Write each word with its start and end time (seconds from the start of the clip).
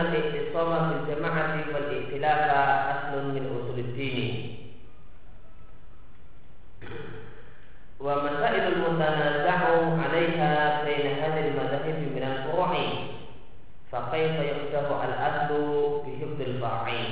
أن 0.00 0.06
الاعتصام 0.06 0.90
بالجماعة 0.90 1.54
والائتلاف 1.74 2.40
أصل 2.92 3.24
من 3.24 3.44
أصول 3.56 3.78
الدين. 3.78 4.56
ومسائل 8.00 8.72
المتنازع 8.72 9.58
عليها 10.02 10.84
بين 10.84 11.06
هذه 11.22 11.48
المذاهب 11.48 11.98
من 12.16 12.22
الفروع. 12.22 12.72
فكيف 13.92 14.34
يحدث 14.40 14.88
الأصل 15.08 15.52
بحفظ 16.06 16.40
الفرعين 16.40 17.10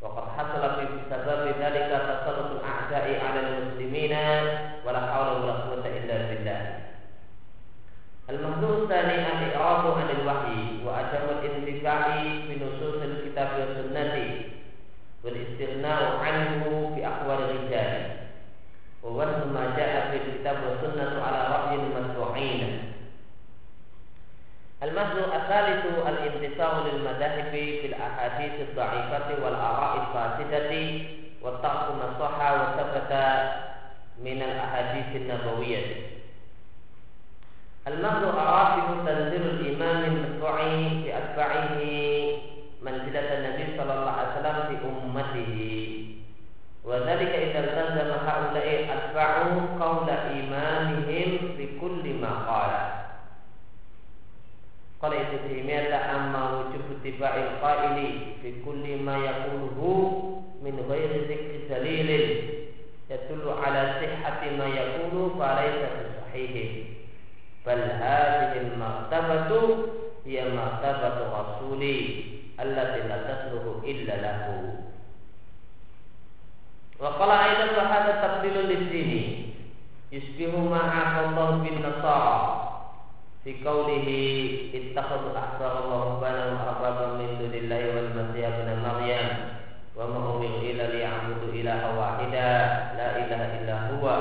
وقد 0.00 0.24
حصل 0.36 0.62
بسبب 0.84 1.42
ذلك 1.60 1.90
تسلط 2.08 2.50
الأعداء 2.60 3.24
على 3.26 3.40
المسلمين 3.40 4.12
ولا 4.86 5.00
حول 5.12 5.42
ولا 5.42 5.52
قوة 5.52 5.86
إلا 5.86 6.16
بالله. 6.28 6.78
المحذور 8.30 8.82
الثاني 8.82 9.14
الإعراض 9.46 9.98
عن 9.98 10.08
الوحي. 10.20 10.71
وعدم 10.86 11.24
الانتفاع 11.42 12.22
بنصوص 12.48 13.02
الكتاب 13.02 13.48
والسنة. 13.58 14.40
والاستغناء 15.24 16.16
عنه 16.16 16.92
في 16.94 17.06
أحوال 17.06 17.38
الرجال. 17.38 18.22
ووزن 19.02 19.52
ما 19.54 19.74
جاء 19.76 20.10
في 20.10 20.16
الكتاب 20.16 20.56
والسنة 20.68 21.22
على 21.22 21.40
رأي 21.54 21.74
المتبوعين 21.74 22.92
المحذور 24.82 25.36
الثالث 25.36 25.86
الانتصار 26.08 26.86
للمذاهب 26.86 27.50
في 27.52 27.86
الأحاديث 27.86 28.52
الضعيفة 28.60 29.44
والآراء 29.44 29.92
الفاسدة 30.00 30.70
ما 31.98 32.08
صح 32.20 32.52
وثبت 32.52 33.12
من 34.18 34.42
الأحاديث 34.42 35.16
النبوية. 35.16 35.86
Al-Mahdu 37.82 38.30
Arafidu 38.30 39.02
Tanzilul 39.02 39.58
Imamin 39.66 40.38
Su'i 40.38 41.02
Bi 41.02 41.10
Atba'ihi 41.10 41.98
Manzilatan 42.78 43.42
Nabi 43.42 43.74
Sallallahu 43.74 44.06
Alaihi 44.06 44.30
Wasallam 44.38 44.58
Di 44.70 44.76
Ummatihi. 44.86 45.74
Wa 46.86 47.02
dhalika 47.02 47.42
idha 47.42 47.74
tazama 47.74 48.22
ha'ulai 48.22 48.86
atba'u 48.86 49.74
qawla 49.82 50.30
imamihim 50.30 51.58
Bi 51.58 51.74
kulli 51.82 52.22
maqala 52.22 53.18
Qala. 55.02 55.18
Ibn 55.18 55.50
Taimiyah 55.50 56.06
Amma 56.06 56.42
wujubu 56.62 57.02
tiba'il 57.02 57.58
qaili 57.58 58.38
Fi 58.38 58.62
kulli 58.62 59.02
ma 59.02 59.18
yakuluhu 59.18 59.90
Min 60.62 60.78
ghairi 60.86 61.26
zikri 61.26 61.66
dalilin 61.66 62.61
bal 67.62 67.78
hadhihi 67.78 68.74
al-martabatu 68.74 69.60
hiya 70.26 70.50
martabatu 70.50 71.30
rasuli 71.30 71.96
allati 72.58 73.06
la 73.06 73.18
tasluhu 73.26 73.82
illa 73.86 74.14
lahu. 74.18 74.56
Wa 76.98 77.18
qala 77.18 77.34
aidan 77.50 77.70
wa 77.74 77.84
hadha 77.90 78.22
taqdilun 78.22 78.70
lid-dini. 78.70 79.22
Yusbihu 80.12 80.68
ma'a 80.68 81.32
Allah 81.32 81.64
bin 81.64 81.82
nasara. 81.82 82.38
Fi 83.42 83.58
qawlihi 83.58 84.70
ittakhadhu 84.70 85.34
ahsara 85.34 85.82
Allah 85.82 85.98
rabbana 86.14 86.42
wa 86.54 86.62
arbaban 86.78 87.10
min 87.18 87.30
dunillahi 87.42 87.90
wal 87.90 88.10
masih 88.14 88.46
ibn 88.46 88.68
maryam 88.78 89.28
wa 89.98 90.06
ma 90.06 90.18
umiru 90.38 90.62
illa 90.62 90.88
ilaha 90.94 91.88
wahida 91.98 92.50
la 92.94 93.08
ilaha 93.18 93.46
illa 93.58 93.76
huwa 93.92 94.16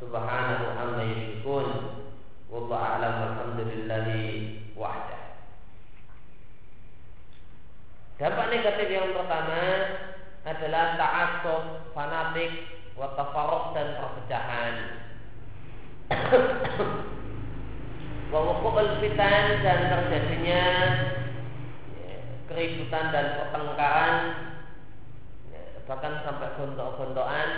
subhanahu 0.00 0.64
amma 0.80 1.04
والله 2.53 2.77
أعلم 2.77 3.13
والحمد 3.21 3.59
لله 3.61 4.07
وحده 4.77 5.19
Dampak 8.19 8.51
negatif 8.51 8.91
yang 8.91 9.15
pertama 9.15 9.63
adalah 10.43 10.99
ta'asub, 10.99 11.87
fanatik, 11.95 12.67
watafarok 12.99 13.71
dan 13.71 13.95
perpecahan. 13.95 14.75
Wawukul 18.35 18.99
fitan 18.99 19.63
dan 19.63 19.79
terjadinya 19.87 20.63
ya, 21.95 22.15
keributan 22.51 23.07
dan 23.15 23.39
pertengkaran 23.39 24.15
ya, 25.55 25.63
bahkan 25.87 26.19
sampai 26.27 26.53
gontok-gontokan 26.59 27.49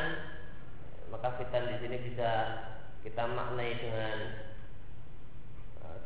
maka 1.09 1.41
fitan 1.41 1.73
di 1.73 1.75
sini 1.83 1.97
bisa 2.05 2.31
kita 3.03 3.27
maknai 3.27 3.81
dengan 3.81 4.15
uh, 4.29 4.44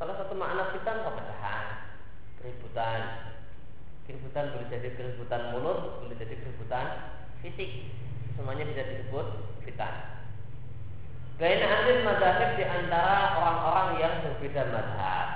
salah 0.01 0.17
satu 0.17 0.33
makna 0.33 0.73
fitan 0.73 1.05
perpecahan 1.05 1.93
keributan 2.41 3.01
keributan 4.09 4.45
boleh 4.57 4.69
jadi 4.73 4.89
keributan 4.97 5.53
mulut 5.53 6.01
boleh 6.01 6.17
jadi 6.17 6.41
keributan 6.41 6.87
fisik 7.45 7.93
semuanya 8.33 8.65
bisa 8.65 8.81
disebut 8.89 9.27
fitan 9.69 10.21
Baina 11.41 11.65
ahli 11.65 12.05
madhab 12.05 12.53
di 12.53 12.65
antara 12.69 13.33
orang-orang 13.33 13.89
yang 13.97 14.15
berbeda 14.29 14.61
madhab. 14.69 15.29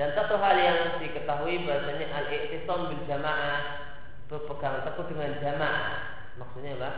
Dan 0.00 0.16
satu 0.16 0.40
hal 0.40 0.56
yang 0.56 0.96
diketahui 0.96 1.68
bahasanya 1.68 2.08
al-iktisam 2.08 2.88
bil 2.88 3.04
jamaah 3.04 3.84
berpegang 4.32 4.80
teguh 4.80 5.12
dengan 5.12 5.36
jamaah. 5.44 5.92
Maksudnya 6.40 6.80
apa? 6.80 6.90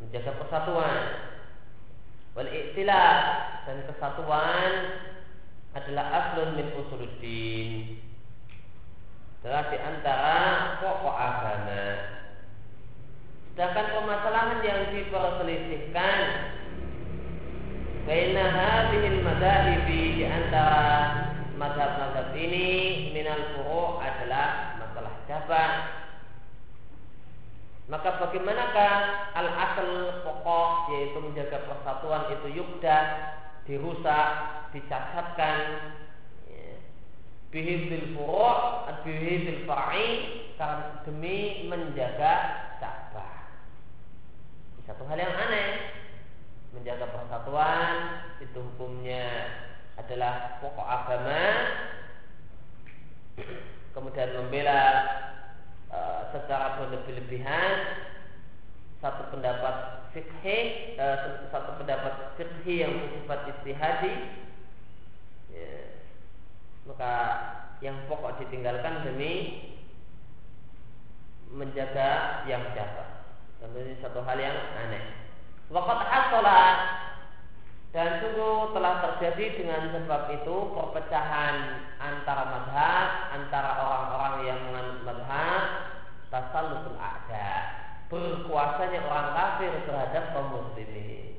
Menjaga 0.00 0.32
persatuan. 0.40 1.33
Wal 2.34 2.50
iktilaf 2.50 3.18
dan 3.62 3.78
kesatuan 3.86 4.72
adalah 5.74 6.06
aslun 6.10 6.58
min 6.58 6.66
usuluddin. 6.74 8.02
Adalah 9.42 9.64
di 9.70 9.78
antara 9.78 10.38
pokok 10.82 11.14
agama. 11.14 11.86
Sedangkan 13.54 13.86
permasalahan 13.94 14.60
yang 14.66 14.80
diperselisihkan 14.90 16.18
Baina 18.04 18.44
hadhil 18.52 19.24
madhahibi 19.24 20.20
di 20.20 20.24
antara 20.28 21.24
madhab-madhab 21.56 22.36
ini 22.36 23.08
minal 23.16 23.56
furu' 23.56 23.96
adalah 23.96 24.76
masalah 24.76 25.14
cabang. 25.24 25.93
Maka 27.84 28.16
bagaimanakah 28.16 28.92
al 29.36 29.48
asal 29.52 29.88
pokok 30.24 30.88
yaitu 30.96 31.18
menjaga 31.20 31.68
persatuan 31.68 32.32
itu 32.32 32.64
yukda 32.64 32.98
dirusak, 33.68 34.28
dicacatkan 34.72 35.56
ya. 36.48 36.80
bihidil 37.52 38.16
furu' 38.16 38.88
bihidil 39.04 39.68
far'i 39.68 40.08
karena 40.56 41.04
demi 41.04 41.68
menjaga 41.68 42.32
cabang 42.80 43.44
satu 44.84 45.04
hal 45.08 45.16
yang 45.20 45.32
aneh 45.32 45.68
menjaga 46.76 47.08
persatuan 47.08 47.92
itu 48.40 48.58
hukumnya 48.60 49.28
adalah 49.96 50.60
pokok 50.60 50.84
agama 50.84 51.44
kemudian 53.96 54.30
membela 54.36 54.80
e, 55.94 56.00
secara 56.34 56.82
berlebih-lebihan 56.82 57.72
satu 58.98 59.30
pendapat 59.30 60.10
fikih 60.10 60.98
e, 60.98 61.06
satu 61.54 61.78
pendapat 61.78 62.34
fikih 62.34 62.76
yang 62.82 62.92
bersifat 62.98 63.40
istihadi 63.54 64.14
ya, 65.54 65.70
maka 66.90 67.12
yang 67.78 67.94
pokok 68.10 68.42
ditinggalkan 68.42 69.06
demi 69.06 69.62
menjaga 71.54 72.42
yang 72.50 72.66
jatuh 72.74 73.14
tentu 73.64 73.78
ini 73.80 73.94
satu 74.04 74.20
hal 74.20 74.36
yang 74.36 74.56
aneh. 74.76 75.04
Wakat 75.72 76.00
asolat 76.04 76.78
dan 77.96 78.20
sungguh 78.20 78.74
telah 78.76 79.00
terjadi 79.00 79.64
dengan 79.64 79.88
sebab 79.94 80.22
itu 80.36 80.56
perpecahan 80.76 81.86
antara 81.96 82.44
madhab, 82.50 83.08
antara 83.32 83.70
orang-orang 83.80 84.34
yang 84.44 84.60
tasallusul 86.34 86.98
ada 86.98 87.46
berkuasanya 88.10 89.06
orang 89.06 89.28
kafir 89.38 89.70
terhadap 89.86 90.34
kaum 90.34 90.50
muslimin. 90.50 91.38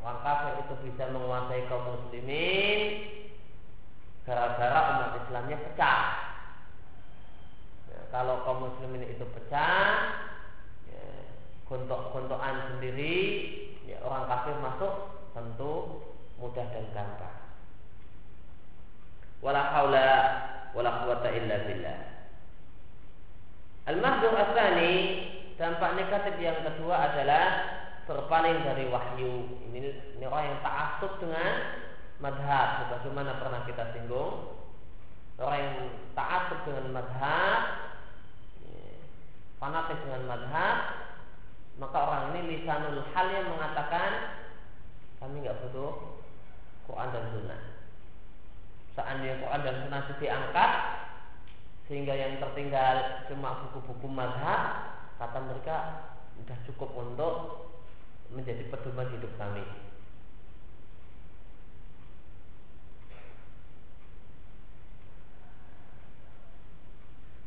Orang 0.00 0.24
kafir 0.24 0.64
itu 0.64 0.74
bisa 0.88 1.12
menguasai 1.12 1.68
kaum 1.68 1.84
muslimin 1.92 2.80
gara-gara 4.24 4.80
umat 4.96 5.12
Islamnya 5.20 5.56
pecah. 5.60 6.00
Ya, 7.92 8.00
kalau 8.08 8.40
kaum 8.48 8.64
muslimin 8.64 9.04
itu 9.04 9.28
pecah, 9.28 9.92
ya, 10.88 11.04
gontok-gontokan 11.68 12.76
sendiri, 12.76 13.18
ya, 13.84 14.00
orang 14.00 14.24
kafir 14.24 14.56
masuk 14.56 14.94
tentu 15.36 16.00
mudah 16.40 16.64
dan 16.72 16.88
gampang. 16.96 17.36
Wala 19.44 19.72
haula 19.72 20.08
wala 20.76 20.90
quwata 21.04 21.28
illa 21.32 21.56
billah. 21.64 22.09
Al-mahdur 23.88 24.36
asani 24.36 24.92
dampak 25.56 25.96
negatif 25.96 26.34
yang 26.40 26.60
kedua 26.60 27.12
adalah 27.12 27.44
berpaling 28.04 28.60
dari 28.66 28.90
wahyu. 28.92 29.48
Ini, 29.70 29.78
ini 30.18 30.24
orang 30.26 30.44
yang 30.52 30.58
ta'asub 30.60 31.12
dengan 31.22 31.52
madhab. 32.20 32.68
Sebagaimana 32.84 33.40
pernah 33.40 33.60
kita 33.64 33.96
singgung. 33.96 34.60
Orang 35.40 35.60
yang 35.60 35.76
ta'asub 36.12 36.60
dengan 36.68 37.00
madhab. 37.00 37.62
Fanatik 39.60 40.00
dengan 40.08 40.24
madhab. 40.24 40.76
Maka 41.76 41.96
orang 41.96 42.22
ini 42.36 42.60
lisanul 42.60 43.00
hal 43.12 43.26
yang 43.32 43.48
mengatakan 43.56 44.36
kami 45.20 45.44
nggak 45.44 45.60
butuh 45.68 46.20
Quran 46.88 47.08
dan 47.12 47.24
Sunnah. 47.32 47.60
Seandainya 48.96 49.40
Quran 49.40 49.60
dan 49.64 49.74
Sunnah 49.84 50.00
itu 50.04 50.14
diangkat, 50.20 50.70
sehingga 51.90 52.14
yang 52.14 52.38
tertinggal 52.38 53.26
cuma 53.26 53.66
buku-buku 53.66 54.06
madhab 54.06 54.94
kata 55.18 55.42
mereka 55.42 55.76
sudah 56.38 56.58
cukup 56.70 56.90
untuk 56.94 57.34
menjadi 58.30 58.62
pedoman 58.70 59.10
hidup 59.10 59.34
kami. 59.34 59.66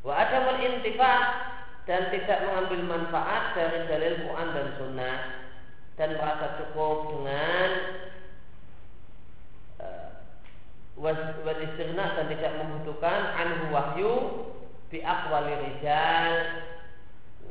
Wa 0.03 0.27
ada 0.27 0.59
intifa 0.59 1.13
dan 1.87 2.11
tidak 2.11 2.43
mengambil 2.43 2.99
manfaat 2.99 3.55
dari 3.55 3.87
dalil 3.87 4.27
Quran 4.27 4.49
dan 4.51 4.67
Sunnah 4.75 5.17
dan 5.95 6.19
merasa 6.19 6.59
cukup 6.59 7.15
dengan 7.15 7.69
wal 11.03 11.19
dan 11.43 12.25
tidak 12.31 12.53
membutuhkan 12.63 13.19
anhu 13.35 13.75
wahyu 13.75 14.13
bi 14.87 15.03
aqwali 15.03 15.51
rijal. 15.51 16.33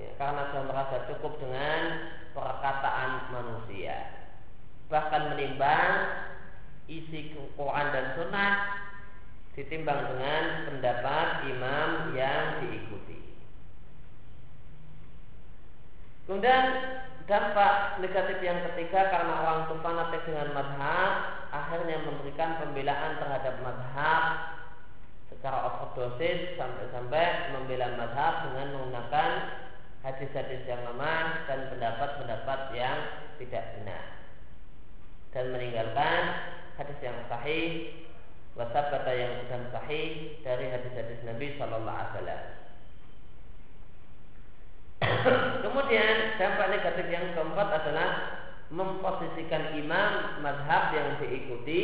Ya, 0.00 0.10
karena 0.16 0.48
sudah 0.50 0.64
merasa 0.72 0.96
cukup 1.12 1.36
dengan 1.36 1.80
perkataan 2.32 3.28
manusia. 3.28 4.08
Bahkan 4.88 5.36
menimbang 5.36 5.92
isi 6.88 7.36
Quran 7.54 7.86
dan 7.92 8.06
Sunnah 8.16 8.52
ditimbang 9.52 10.00
dengan 10.16 10.42
pendapat 10.72 11.28
imam 11.52 12.16
yang 12.16 12.64
diikuti. 12.64 13.20
Kemudian 16.24 16.64
dampak 17.28 18.00
negatif 18.00 18.40
yang 18.40 18.64
ketiga 18.72 19.12
karena 19.12 19.32
orang 19.44 19.58
itu 19.68 19.76
fanatik 19.84 20.22
dengan 20.24 20.48
madhab 20.56 21.41
akhirnya 21.52 22.00
memberikan 22.00 22.56
pembelaan 22.56 23.20
terhadap 23.20 23.60
madhab 23.60 24.24
secara 25.28 25.68
overdosis 25.68 26.56
sampai-sampai 26.56 27.52
membela 27.52 27.92
madhab 28.00 28.48
dengan 28.48 28.66
menggunakan 28.72 29.30
hadis-hadis 30.00 30.64
yang 30.64 30.80
lemah 30.88 31.44
dan 31.44 31.68
pendapat-pendapat 31.68 32.60
yang 32.72 32.98
tidak 33.36 33.64
benar 33.76 34.02
dan 35.32 35.44
meninggalkan 35.52 36.20
hadis 36.80 36.98
yang 37.04 37.16
sahih 37.28 38.00
wasabata 38.56 39.12
yang 39.12 39.44
bukan 39.44 39.62
sahih 39.72 40.36
dari 40.44 40.68
hadis-hadis 40.68 41.20
Nabi 41.24 41.56
Shallallahu 41.56 41.88
Alaihi 41.88 42.12
Wasallam. 42.12 42.42
Kemudian 45.64 46.16
dampak 46.36 46.66
negatif 46.70 47.06
yang 47.08 47.26
keempat 47.32 47.68
adalah 47.82 48.08
memposisikan 48.72 49.76
imam 49.76 50.40
madhab 50.40 50.96
yang 50.96 51.20
diikuti 51.20 51.82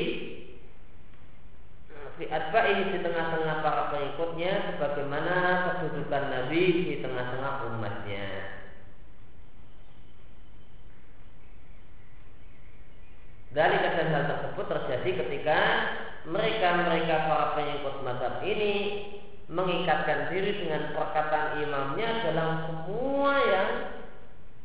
fi 2.19 2.27
ini 2.27 2.83
di 2.91 2.99
tengah-tengah 3.05 3.63
para 3.63 3.95
pengikutnya 3.95 4.75
sebagaimana 4.75 5.37
kedudukan 5.71 6.25
Nabi 6.35 6.63
di 6.91 6.97
tengah-tengah 6.99 7.53
umatnya. 7.71 8.27
Dari 13.55 13.77
kesan 13.81 14.27
tersebut 14.29 14.67
terjadi 14.67 15.11
ketika 15.25 15.59
mereka-mereka 16.27 17.17
para 17.31 17.47
pengikut 17.55 17.95
madhab 18.03 18.35
ini 18.43 18.75
mengikatkan 19.49 20.29
diri 20.29 20.67
dengan 20.67 20.93
perkataan 20.93 21.65
imamnya 21.65 22.11
dalam 22.29 22.51
semua 22.69 23.33
yang 23.49 23.71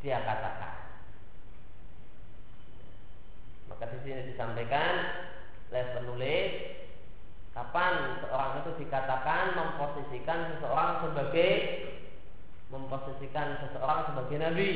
dia 0.04 0.20
katakan. 0.20 0.63
Maka 3.84 4.00
di 4.00 4.08
sini 4.08 4.32
disampaikan 4.32 4.96
oleh 5.68 5.84
penulis 5.92 6.48
kapan 7.52 8.16
seorang 8.24 8.64
itu 8.64 8.72
dikatakan 8.80 9.60
memposisikan 9.60 10.56
seseorang 10.56 11.04
sebagai 11.04 11.52
memposisikan 12.72 13.60
seseorang 13.60 14.08
sebagai 14.08 14.40
nabi. 14.40 14.72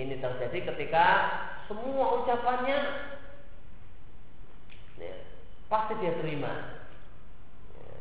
Ini 0.00 0.24
terjadi 0.24 0.72
ketika 0.72 1.06
semua 1.68 2.24
ucapannya 2.24 2.80
ya, 4.96 5.14
pasti 5.68 5.92
dia 6.00 6.16
terima. 6.16 6.80
Ya, 7.76 7.92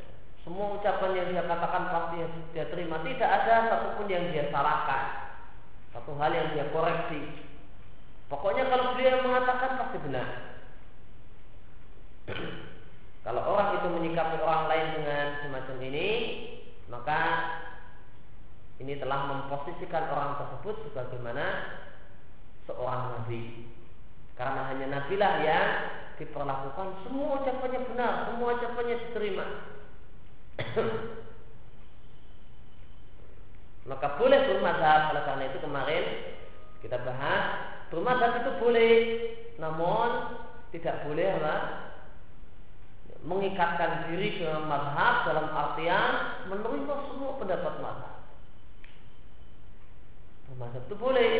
semua 0.47 0.79
ucapan 0.79 1.19
yang 1.19 1.27
dia 1.35 1.43
katakan 1.51 1.83
pasti 1.91 2.15
dia 2.55 2.63
terima. 2.71 3.03
Tidak 3.03 3.27
ada 3.27 3.75
satupun 3.75 4.07
yang 4.07 4.31
dia 4.31 4.47
salahkan. 4.55 5.35
Satu 5.91 6.15
hal 6.15 6.31
yang 6.31 6.55
dia 6.55 6.71
koreksi. 6.71 7.50
Pokoknya 8.31 8.63
kalau 8.71 8.95
beliau 8.95 9.27
mengatakan 9.27 9.75
pasti 9.75 9.97
benar. 10.07 10.27
kalau 13.27 13.43
orang 13.43 13.75
itu 13.75 13.87
menyikapi 13.91 14.39
orang 14.39 14.71
lain 14.71 14.87
dengan 14.95 15.25
semacam 15.43 15.77
ini, 15.83 16.07
maka 16.87 17.19
ini 18.79 18.95
telah 19.03 19.27
memposisikan 19.27 20.07
orang 20.15 20.39
tersebut 20.39 20.79
sebagaimana 20.87 21.45
seorang 22.71 23.19
nabi. 23.19 23.67
Karena 24.39 24.63
hanya 24.71 24.87
nabilah 24.87 25.33
yang 25.43 25.67
diperlakukan 26.15 27.03
semua 27.03 27.43
ucapannya 27.43 27.83
benar, 27.83 28.31
semua 28.31 28.55
ucapannya 28.55 28.95
diterima. 28.95 29.45
maka 33.91 34.07
boleh 34.15 34.39
bermadhab 34.45 35.11
oleh 35.11 35.23
karena 35.25 35.43
itu 35.51 35.59
kemarin 35.59 36.05
kita 36.85 37.01
bahas 37.01 37.70
Bermadhab 37.91 38.39
itu 38.39 38.51
boleh, 38.63 38.93
namun 39.59 40.09
tidak 40.71 41.03
boleh 41.03 41.27
apa? 41.43 41.55
Mengikatkan 43.21 44.09
diri 44.09 44.39
dengan 44.39 44.65
madhab 44.65 45.27
dalam 45.27 45.47
artian 45.51 46.11
menerima 46.47 46.95
semua 47.11 47.37
pendapat 47.37 47.73
madhab. 47.83 48.15
Madhab 50.55 50.83
itu 50.87 50.95
boleh, 50.95 51.31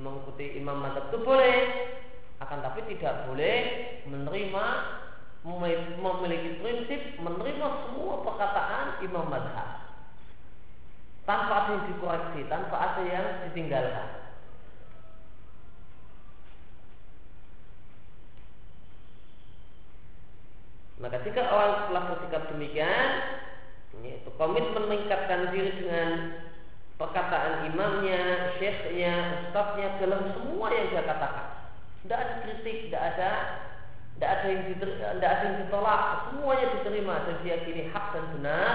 mengikuti 0.00 0.46
imam 0.56 0.80
madhab 0.80 1.12
itu 1.12 1.18
boleh, 1.20 1.56
akan 2.40 2.58
tapi 2.64 2.80
tidak 2.96 3.28
boleh 3.28 3.56
menerima 4.08 4.66
memiliki 6.00 6.60
prinsip 6.60 7.00
menerima 7.20 7.66
semua 7.84 8.20
perkataan 8.24 9.00
imam 9.04 9.24
madhab 9.28 9.79
tanpa 11.30 11.54
ada 11.62 11.70
yang 11.78 11.86
dikoreksi, 11.94 12.40
tanpa 12.50 12.74
ada 12.74 13.02
yang 13.06 13.26
ditinggalkan. 13.46 14.08
Maka 20.98 21.22
jika 21.22 21.42
orang 21.46 21.86
telah 21.86 22.02
bersikap 22.10 22.42
demikian, 22.50 23.08
yaitu 24.02 24.28
komitmen 24.34 24.90
meningkatkan 24.90 25.54
diri 25.54 25.70
dengan 25.78 26.34
perkataan 26.98 27.70
imamnya, 27.70 28.52
syekhnya, 28.58 29.46
ustaznya 29.46 30.02
dalam 30.02 30.34
semua 30.34 30.66
yang 30.74 30.90
dia 30.90 31.06
katakan. 31.06 31.46
Tidak 32.02 32.18
ada 32.18 32.34
kritik, 32.42 32.90
tidak 32.90 33.02
ada 33.14 33.30
tidak 34.18 34.30
ada 34.34 34.46
yang 34.52 34.62
tidak 34.76 35.30
ada 35.30 35.44
yang 35.46 35.56
ditolak, 35.64 36.02
semuanya 36.28 36.66
diterima 36.76 37.14
dan 37.24 37.36
diyakini 37.40 37.88
hak 37.88 38.06
dan 38.12 38.24
benar. 38.36 38.74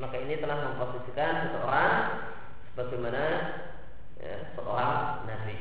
Maka 0.00 0.16
ini 0.16 0.40
telah 0.40 0.72
memposisikan 0.72 1.48
seseorang 1.48 1.94
sebagaimana 2.72 3.24
ya, 4.16 4.34
seorang 4.56 5.28
nabi. 5.28 5.58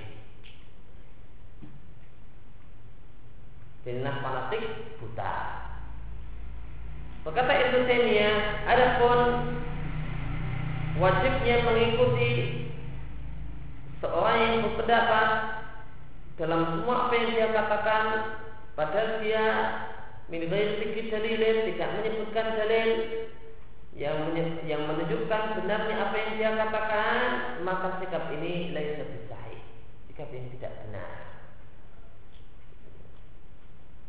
Inilah 3.82 4.16
fanatik 4.22 4.64
buta. 5.02 5.34
Berkata 7.26 7.54
Ibnu 7.54 7.80
Taimiyah, 7.90 8.38
adapun 8.70 9.20
wajibnya 11.02 11.66
mengikuti 11.66 12.32
seorang 14.02 14.38
yang 14.38 14.56
berpendapat 14.70 15.30
dalam 16.42 16.62
semua 16.74 17.06
apa 17.06 17.14
yang 17.14 17.28
dia 17.38 17.48
katakan 17.54 18.06
padahal 18.74 19.22
dia 19.22 19.46
min 20.34 20.50
ghairi 20.50 21.10
dalilin 21.14 21.58
tidak 21.70 21.90
menyebutkan 22.02 22.48
dalil 22.58 22.90
yang 23.92 24.32
yang 24.64 24.88
menunjukkan 24.88 25.42
benarnya 25.60 25.96
apa 26.00 26.16
yang 26.16 26.32
dia 26.40 26.52
katakan 26.56 27.20
maka 27.68 28.00
sikap 28.00 28.32
ini 28.32 28.72
lebih 28.72 29.28
sahih 29.28 29.60
sikap 30.08 30.32
yang 30.32 30.48
tidak 30.56 30.74
benar. 30.88 31.12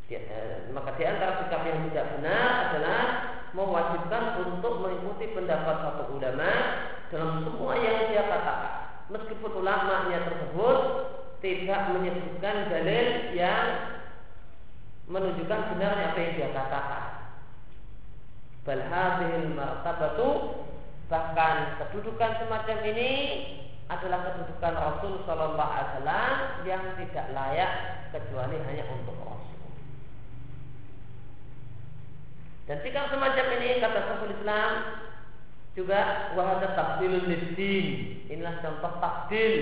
Di, 0.07 0.15
eh, 0.19 0.71
maka 0.75 0.95
di 0.95 1.05
antara 1.09 1.43
sikap 1.43 1.63
yang 1.67 1.89
tidak 1.91 2.07
benar 2.19 2.49
adalah 2.71 3.03
mewajibkan 3.53 4.25
untuk 4.45 4.83
mengikuti 4.83 5.31
pendapat 5.35 5.77
satu 5.83 6.15
ulama 6.17 6.53
dalam 7.13 7.45
semua 7.45 7.73
yang 7.77 8.09
dia 8.09 8.25
katakan. 8.25 8.75
Meskipun 9.13 9.61
ulamanya 9.61 10.25
tersebut 10.25 10.79
tidak 11.45 11.81
menyebutkan 11.93 12.71
dalil 12.71 13.07
yang 13.37 13.65
menunjukkan 15.11 15.61
benarnya 15.77 16.15
apa 16.15 16.19
yang 16.23 16.33
dia 16.39 16.49
katakan. 16.55 17.12
Bal 18.63 18.83
martabatu 19.59 20.63
bahkan 21.11 21.83
kedudukan 21.83 22.47
semacam 22.47 22.79
ini 22.95 23.11
adalah 23.91 24.33
kedudukan 24.33 24.73
Rasul 24.73 25.13
Shallallahu 25.27 25.73
Alaihi 25.75 25.91
Wasallam 25.93 26.35
yang 26.65 26.83
tidak 26.97 27.27
layak 27.35 27.73
kecuali 28.15 28.57
hanya 28.65 28.85
untuk 28.89 29.19
Rasul. 29.19 29.67
Dan 32.71 32.79
sikap 32.87 33.11
semacam 33.11 33.47
ini 33.59 33.83
kata 33.83 34.01
Syekhul 34.07 34.35
Islam 34.39 34.73
juga 35.75 36.01
wahada 36.39 36.73
takdilul 36.79 37.27
lidin. 37.27 37.87
Inilah 38.31 38.63
contoh 38.63 38.93
takdil 39.03 39.55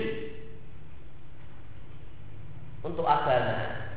untuk 2.85 3.03
agama. 3.09 3.90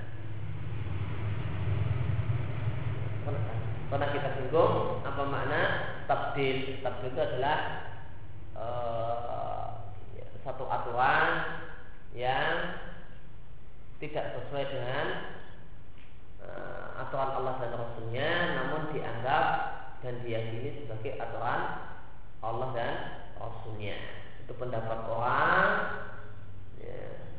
Pernah 3.94 4.10
kita 4.10 4.26
singgung 4.34 5.06
apa 5.06 5.22
makna 5.22 5.62
tabdil? 6.10 6.82
Tabdil 6.82 7.14
itu 7.14 7.20
adalah 7.22 7.58
uh, 8.58 9.86
satu 10.42 10.66
aturan 10.66 11.30
yang 12.10 12.74
tidak 14.02 14.34
sesuai 14.34 14.66
dengan 14.66 15.06
uh, 16.42 17.06
aturan 17.06 17.38
Allah 17.38 17.54
dan 17.62 17.70
Rasulnya, 17.78 18.30
namun 18.58 18.90
dianggap 18.90 19.46
dan 20.02 20.26
diyakini 20.26 20.82
sebagai 20.82 21.14
aturan 21.14 21.94
Allah 22.42 22.68
dan 22.74 22.94
Rasulnya. 23.38 23.94
Itu 24.42 24.58
pendapat 24.58 25.06
orang 25.06 25.66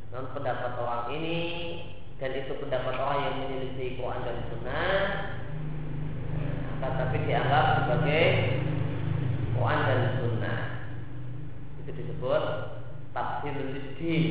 non 0.08 0.32
pendapat 0.32 0.72
orang 0.80 1.12
ini 1.20 1.40
dan 2.16 2.32
itu 2.32 2.56
pendapat 2.56 2.96
orang 2.96 3.20
yang 3.28 3.34
menyelisih 3.44 4.00
Quran 4.00 4.24
dan 4.24 4.38
Sunnah 4.48 4.96
tetapi 6.92 7.16
dianggap 7.26 7.66
sebagai 7.82 8.24
Quran 9.58 9.80
dan 9.82 10.00
Sunnah. 10.20 10.60
Itu 11.82 11.90
disebut 11.90 12.42
tafsir 13.10 13.54
lidin 13.56 14.24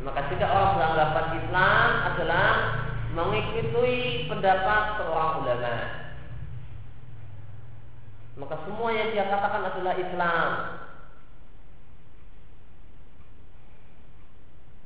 maka 0.00 0.20
jika 0.32 0.46
orang 0.48 0.72
beranggapan 0.76 1.26
Islam 1.44 1.88
adalah 2.12 2.48
mengikuti 3.12 4.28
pendapat 4.28 4.82
seorang 5.00 5.32
ulama 5.44 6.00
maka 8.40 8.56
semua 8.64 8.88
yang 8.96 9.12
dia 9.12 9.28
katakan 9.28 9.68
adalah 9.68 9.94
Islam. 10.00 10.48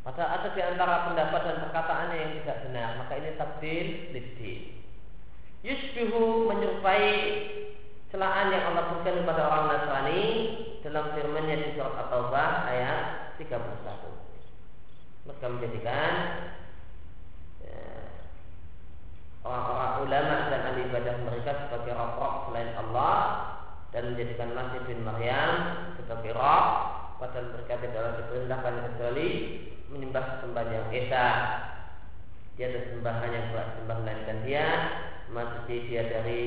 Padahal 0.05 0.31
ada 0.37 0.49
di 0.53 0.61
antara 0.61 1.09
pendapat 1.09 1.41
dan 1.49 1.57
perkataannya 1.65 2.17
yang 2.19 2.33
tidak 2.43 2.59
benar, 2.69 2.91
maka 3.01 3.13
ini 3.17 3.31
tabdil 3.41 3.89
liddi. 4.13 4.55
Yusbihu 5.65 6.51
menyerupai 6.51 7.09
celaan 8.13 8.53
yang 8.53 8.75
Allah 8.75 8.85
berikan 8.93 9.25
kepada 9.25 9.43
orang 9.49 9.65
Nasrani 9.73 10.23
dalam 10.85 11.17
firman-Nya 11.17 11.57
di 11.57 11.69
surat 11.73 11.97
At-Taubah 12.05 12.69
ayat 12.69 13.33
31. 13.41 13.65
Maka 15.25 15.45
menjadikan 15.49 16.13
orang-orang 19.45 19.93
ulama 20.09 20.37
dan 20.49 20.61
ahli 20.73 20.89
ibadah 20.89 21.15
mereka 21.21 21.69
sebagai 21.69 21.93
rokok 21.93 22.33
selain 22.49 22.73
Allah 22.81 23.17
dan 23.93 24.17
menjadikan 24.17 24.57
Masih 24.57 24.81
bin 24.89 25.05
Maryam 25.05 25.53
sebagai 26.01 26.33
roh 26.33 26.65
padahal 27.21 27.53
mereka 27.53 27.79
tidak 27.79 28.25
diperintahkan 28.25 28.75
kecuali 28.91 29.29
menyembah 29.93 30.25
sembahan 30.43 30.73
yang 30.73 30.87
esa 30.91 31.27
dia 32.55 32.71
ada 32.71 32.81
sembahan 32.87 33.31
yang 33.35 33.47
sembah 33.51 33.97
melainkan 34.03 34.39
dia 34.47 34.67
masih 35.35 35.91
dia 35.91 36.03
dari 36.07 36.41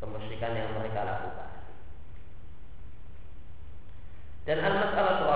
kemusyrikan 0.00 0.56
yang 0.56 0.72
mereka 0.76 1.04
lakukan. 1.04 1.50
Dan 4.46 4.62
al-mas'alah 4.62 5.12
itu 5.18 5.26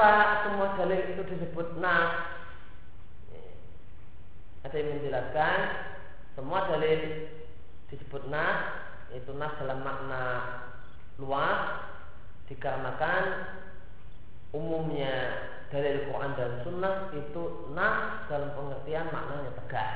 kenapa 0.00 0.48
semua 0.48 0.66
dalil 0.80 1.00
itu 1.12 1.22
disebut 1.28 1.76
nas? 1.76 2.24
Ada 4.64 4.76
yang 4.80 4.96
menjelaskan 4.96 5.58
semua 6.32 6.64
dalil 6.72 7.00
disebut 7.92 8.24
nas 8.32 8.80
itu 9.12 9.28
nas 9.36 9.52
dalam 9.60 9.84
makna 9.84 10.24
luas 11.20 11.84
dikarenakan 12.48 13.24
umumnya 14.56 15.36
dalil 15.68 16.08
Quran 16.08 16.32
dan 16.32 16.52
Sunnah 16.64 17.12
itu 17.12 17.42
nas 17.76 18.24
dalam 18.32 18.56
pengertian 18.56 19.12
maknanya 19.12 19.52
tegas. 19.52 19.92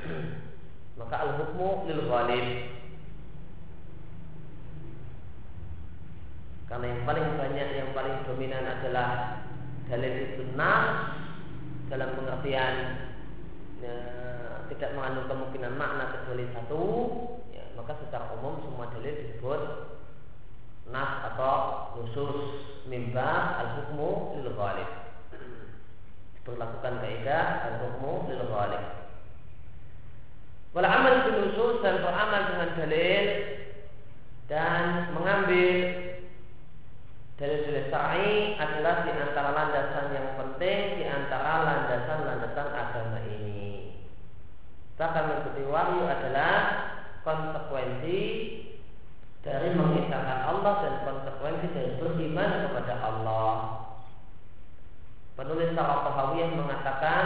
Maka 0.98 1.16
al-hukmu 1.28 1.92
lil 1.92 2.08
ghalib. 2.08 2.77
Karena 6.68 6.84
yang 6.92 7.02
paling 7.08 7.26
banyak, 7.40 7.68
yang 7.80 7.90
paling 7.96 8.28
dominan 8.28 8.64
adalah 8.68 9.40
dalil 9.88 10.14
itu 10.20 10.44
nas 10.52 11.16
dalam 11.88 12.12
pengertian 12.12 12.74
ya, 13.80 13.96
tidak 14.68 14.92
mengandung 14.92 15.32
kemungkinan 15.32 15.80
makna 15.80 16.12
kecuali 16.12 16.44
satu, 16.52 16.84
ya, 17.56 17.64
maka 17.72 17.96
secara 18.04 18.36
umum 18.36 18.60
semua 18.60 18.92
dalil 18.92 19.16
disebut 19.16 19.60
nas 20.92 21.24
atau 21.32 21.88
khusus 21.96 22.36
mimba 22.84 23.56
al 23.64 23.68
hukmu 23.80 24.36
lil 24.44 24.52
ghalib. 24.52 24.90
Diperlakukan 26.36 26.94
kaidah 27.00 27.44
al 27.64 27.74
hukmu 27.80 28.28
lil 28.28 28.44
ghalib. 28.44 28.84
Wal 30.76 30.84
amal 30.84 31.32
dan 31.80 31.96
beramal 32.04 32.42
dengan 32.52 32.70
dalil 32.76 33.24
dan 34.52 34.82
mengambil 35.16 36.07
dalil-dalil 37.38 37.86
syar'i 37.86 38.58
adalah 38.58 39.06
di 39.06 39.12
antara 39.14 39.50
landasan 39.54 40.06
yang 40.10 40.28
penting 40.34 40.98
di 40.98 41.04
antara 41.06 41.52
landasan-landasan 41.62 42.68
agama 42.74 43.18
ini. 43.30 43.94
Bahkan 44.98 45.22
mengikuti 45.30 45.62
wahyu 45.70 46.02
adalah 46.10 46.54
konsekuensi 47.22 48.20
dari 49.46 49.70
mengisahkan 49.70 50.40
Allah 50.50 50.72
dan 50.82 50.94
konsekuensi 51.06 51.66
dari 51.70 51.90
beriman 52.02 52.50
kepada 52.66 52.94
Allah. 53.06 53.52
Penulis 55.38 55.70
Sarah 55.78 56.02
Tahawiyah 56.02 56.50
mengatakan 56.58 57.24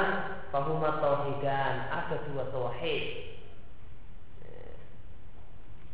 bahwa 0.52 1.00
tauhidan 1.00 1.88
ada 1.88 2.16
dua 2.28 2.44
tauhid 2.52 3.32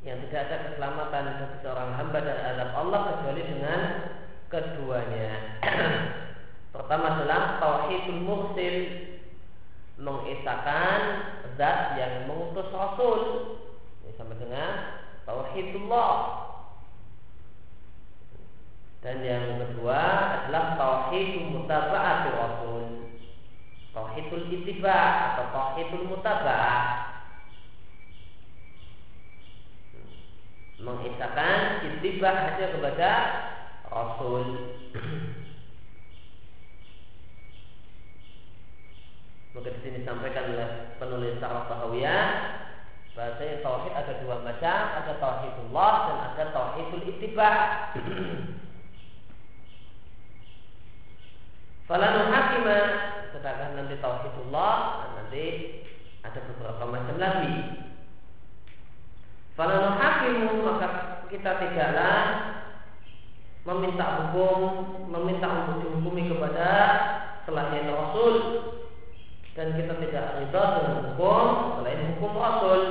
yang 0.07 0.19
tidak 0.27 0.47
ada 0.47 0.57
keselamatan 0.67 1.25
bagi 1.43 1.59
seorang 1.63 1.91
hamba 1.95 2.19
dan 2.23 2.39
azab 2.55 2.71
Allah 2.75 3.01
kecuali 3.13 3.43
dengan 3.43 3.81
keduanya. 4.49 5.61
Pertama 6.75 7.17
adalah 7.17 7.61
tauhidul 7.61 8.21
mursil 8.25 8.77
mengisahkan 9.99 11.01
zat 11.57 11.99
yang 11.99 12.31
mengutus 12.31 12.71
rasul 12.71 13.21
ini 14.05 14.13
sama 14.17 14.37
dengan 14.37 15.01
tauhidullah. 15.25 16.13
Dan 18.99 19.23
yang 19.23 19.63
kedua 19.63 20.01
adalah 20.43 20.75
tauhidul 20.75 21.55
mutaba'ati 21.55 22.29
rasul. 22.35 22.85
Tauhidul 23.95 24.47
ittiba 24.53 24.99
atau 25.35 25.45
tauhidul 25.55 26.09
mutaba'ah 26.11 27.09
mengisahkan 30.79 31.83
itibah 31.83 32.35
hanya 32.39 32.67
kepada 32.71 33.11
Rasul. 33.99 34.45
Maka 39.59 39.75
di 39.75 39.81
sini 39.83 40.07
disampaikan 40.07 40.55
oleh 40.55 40.71
penulis 41.03 41.43
Sarah 41.43 41.67
Tahawiyah 41.67 42.27
bahasanya 43.19 43.59
tauhid 43.67 43.91
ada 43.99 44.15
dua 44.23 44.47
macam, 44.47 44.81
ada 44.95 45.19
tauhidullah 45.19 45.95
dan 46.07 46.19
ada 46.31 46.45
tauhidul 46.55 47.03
ittiba. 47.11 47.51
Falanu 51.91 52.31
hakimah 52.31 52.87
sedangkan 53.35 53.83
nanti 53.83 53.99
tauhidullah 53.99 54.75
nanti 55.19 55.45
ada 56.23 56.39
beberapa 56.47 56.85
macam 56.87 57.17
lagi. 57.19 57.55
Kalau 59.59 59.91
hakimu 59.91 60.63
maka 60.63 60.89
kita 61.27 61.51
tidaklah 61.59 62.19
meminta 63.69 64.33
hukum, 64.33 64.61
meminta 65.13 65.69
untuk 65.69 65.85
dihukumi 65.85 66.33
kepada 66.33 66.69
selain 67.45 67.85
Rasul. 67.85 68.35
Dan 69.53 69.75
kita 69.75 69.99
tidak 70.01 70.27
ridha 70.41 70.65
dengan 70.81 70.97
hukum 71.13 71.45
selain 71.77 72.01
hukum 72.17 72.33
Rasul. 72.41 72.83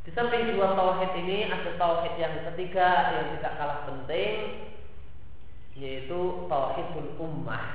Di 0.00 0.10
samping 0.16 0.56
dua 0.56 0.74
tauhid 0.74 1.12
ini 1.22 1.52
ada 1.52 1.76
tauhid 1.76 2.14
yang 2.16 2.34
ketiga 2.50 2.88
yang 3.14 3.26
tidak 3.36 3.52
kalah 3.60 3.80
penting 3.84 4.64
yaitu 5.76 6.48
tauhidul 6.48 7.12
ummah. 7.20 7.66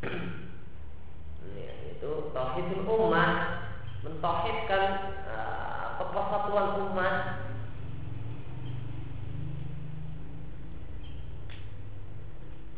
Ya, 1.46 1.94
itu 1.94 2.34
tauhidul 2.34 2.90
ummah 2.90 3.65
mentauhidkan 4.06 4.84
uh, 5.26 5.98
persatuan 5.98 6.66
umat 6.86 7.16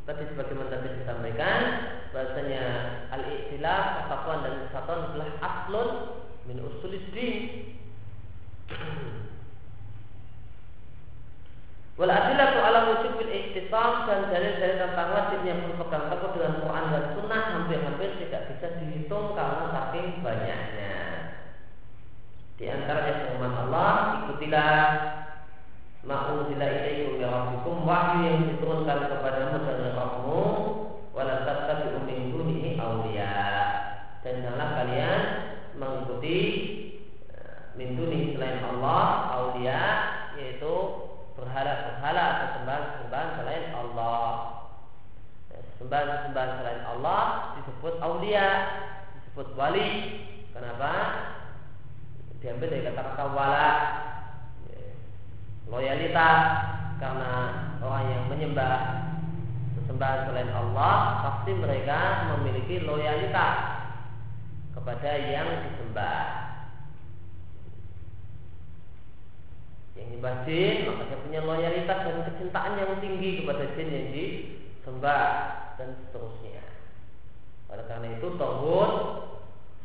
tadi 0.09 0.25
sebagaimana 0.33 0.73
tadi 0.73 0.88
disampaikan 1.05 1.61
bahasanya 2.17 2.64
al-ikhtilaf 3.12 3.85
persatuan 4.01 4.41
dan 4.41 4.55
kesatuan 4.64 5.01
adalah 5.12 5.31
aslun 5.45 5.88
min 6.49 6.64
usuliddin 6.64 7.37
Wal 11.99 12.14
adillatu 12.14 12.62
ala 12.62 12.95
wujubil 12.95 13.27
ihtisam 13.27 14.07
dan 14.07 14.31
dalil-dalil 14.31 14.79
tentang 14.79 15.19
wajibnya 15.19 15.67
berpegang 15.67 16.07
teguh 16.07 16.31
dengan 16.31 16.62
Quran 16.62 16.85
dan 16.95 17.05
Sunnah 17.19 17.43
hampir-hampir 17.59 18.11
tidak 18.23 18.55
bisa 18.55 18.67
dihitung 18.79 19.35
karena 19.35 19.67
saking 19.75 20.23
banyaknya. 20.23 20.78
Di 22.59 22.66
antara 22.66 23.07
firman 23.07 23.55
Allah, 23.55 24.27
ikutilah 24.27 24.75
ma'unzila 26.03 26.66
ilaikum 26.66 27.23
ya 27.23 27.31
rabbikum 27.31 27.87
wahyu 27.87 28.18
yang 28.27 28.38
diturunkan 28.51 28.99
kepadamu 29.14 29.62
dari 29.62 29.94
Rabbmu 29.94 30.42
wala 31.14 31.47
tattabi'u 31.47 32.03
min 32.03 32.35
dunihi 32.35 32.75
awliya. 32.75 33.31
Dan 34.27 34.42
janganlah 34.42 34.71
kalian 34.75 35.21
mengikuti 35.79 36.38
eh, 37.31 37.79
min 37.79 37.94
dunihi 37.94 38.35
selain 38.35 38.59
Allah 38.66 39.03
awliya 39.38 39.83
yaitu 40.35 40.75
berhala-berhala 41.38 42.25
atau 42.27 42.49
sembahan-sembahan 42.59 43.29
selain 43.38 43.66
Allah. 43.71 44.27
Ya, 45.55 45.59
sembahan-sembahan 45.79 46.53
selain 46.59 46.83
Allah 46.90 47.23
disebut 47.55 47.94
aulia, 48.03 48.49
disebut 49.14 49.55
wali. 49.55 50.27
Diambil 52.59 52.75
dari 52.75 52.90
kata-kata 52.90 53.25
wala, 53.38 53.71
ya, 54.66 54.90
loyalitas 55.71 56.42
karena 56.99 57.35
orang 57.79 58.05
yang 58.11 58.23
menyembah 58.27 58.77
sesembahan 59.79 60.27
selain 60.27 60.51
Allah 60.51 61.23
pasti 61.23 61.55
mereka 61.55 62.35
memiliki 62.35 62.83
loyalitas 62.83 63.55
kepada 64.75 65.11
yang 65.23 65.71
disembah. 65.71 66.23
Yang 69.94 70.18
disembah 70.18 70.35
jin, 70.42 70.77
maka 70.90 71.03
dia 71.14 71.18
punya 71.23 71.40
loyalitas 71.47 71.99
dan 72.11 72.27
kecintaan 72.27 72.75
yang 72.75 72.99
tinggi 72.99 73.47
kepada 73.47 73.71
jin 73.79 73.87
yang 73.87 74.07
disembah 74.11 75.27
dan 75.79 75.94
seterusnya. 75.94 76.66
Oleh 77.71 77.87
karena 77.87 78.18
itu, 78.18 78.35
tauhid 78.35 78.92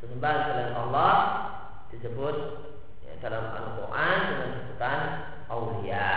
sesembahan 0.01 0.41
selain 0.49 0.73
Allah 0.73 1.13
disebut 2.03 2.35
ya, 3.07 3.13
dalam 3.23 3.47
Al-Quran 3.55 4.17
dengan 4.27 4.49
sebutan 4.59 4.99
aulia. 5.47 6.11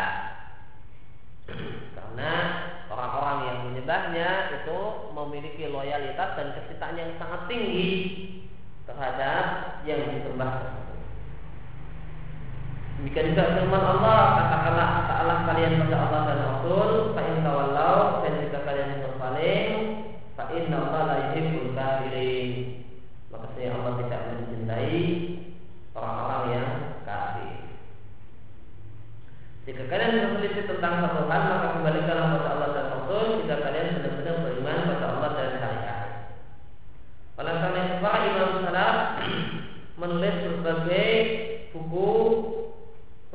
Karena 1.94 2.33
orang-orang 2.90 3.38
yang 3.46 3.59
menyembahnya 3.70 4.29
itu 4.51 4.79
memiliki 5.14 5.70
loyalitas 5.70 6.35
dan 6.35 6.59
kecintaan 6.59 6.99
yang 6.99 7.14
sangat 7.22 7.46
tinggi 7.46 7.90
terhadap 8.90 9.44
yang 9.87 10.03
disembah 10.11 10.83
Demikian 12.96 13.37
juga 13.37 13.61
firman 13.61 13.85
Allah 13.85 14.20
katakanlah 14.40 14.90
ta'ala 15.05 15.35
kalian 15.44 15.85
pada 15.85 15.96
Allah 16.09 16.20
dan 16.33 16.38
Rasul 16.49 17.12
fa 17.12 17.22
in 17.29 17.44
tawallau 17.44 18.25
dan 18.25 18.33
jika 18.40 18.59
kalian 18.64 19.05
berpaling 19.05 19.70
fa 20.33 20.49
inna 20.49 20.77
Allah 20.81 21.03
la 21.05 21.16
yuhibbul 21.29 21.77
kafirin 21.77 22.49
maka 23.29 23.53
saya 23.53 23.77
Allah 23.77 23.92
tidak 24.01 24.20
mencintai 24.33 24.96
orang-orang 25.92 26.42
yang 26.57 26.68
kafir 27.05 27.57
jika 29.67 29.83
kalian 29.91 30.39
berselisih 30.39 30.71
tentang 30.71 31.03
satu 31.03 31.27
hal 31.27 31.43
maka 31.51 31.75
kembalikanlah 31.75 32.39
pada 32.39 32.49
Allah 32.55 32.71
dan 32.71 32.87
Rasul. 32.87 33.43
Jika 33.43 33.57
kalian 33.67 33.99
benar-benar 33.99 34.37
beriman 34.47 34.79
pada 34.95 35.07
Allah 35.11 35.31
dan 35.35 35.49
syariat. 35.59 36.09
Oleh 37.35 37.55
karena 37.59 37.81
itu 37.83 37.97
para 37.99 38.19
imam 38.31 38.53
salaf 38.63 38.97
menulis 40.01 40.35
berbagai 40.47 41.11
buku 41.75 42.11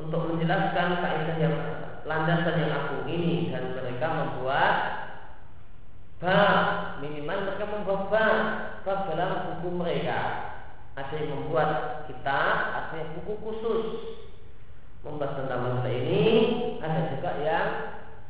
untuk 0.00 0.20
menjelaskan 0.32 0.88
kaidah 1.04 1.36
yang 1.36 1.56
landasan 2.08 2.60
yang 2.64 2.72
aku 2.80 2.96
ini. 3.12 3.52
Dan 3.52 3.76
mereka 3.76 4.06
membuat 4.16 4.76
bab 6.16 6.64
minimal 7.04 7.38
mereka 7.44 7.64
membuat 7.68 8.00
bab 8.08 8.36
bab 8.88 8.98
dalam 9.12 9.30
buku 9.52 9.68
mereka. 9.68 10.20
Ada 10.96 11.12
yang 11.12 11.44
membuat 11.44 11.70
kita 12.08 12.40
artinya 12.72 13.20
buku 13.20 13.32
khusus 13.44 14.11
membahas 15.02 15.34
tentang 15.34 15.60
masalah 15.66 15.92
ini 15.92 16.24
ada 16.78 17.00
juga 17.14 17.30
yang 17.42 17.68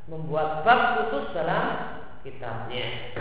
membuat 0.09 0.65
bab 0.65 0.81
khusus 0.99 1.31
dalam 1.37 1.65
kitabnya 2.25 3.13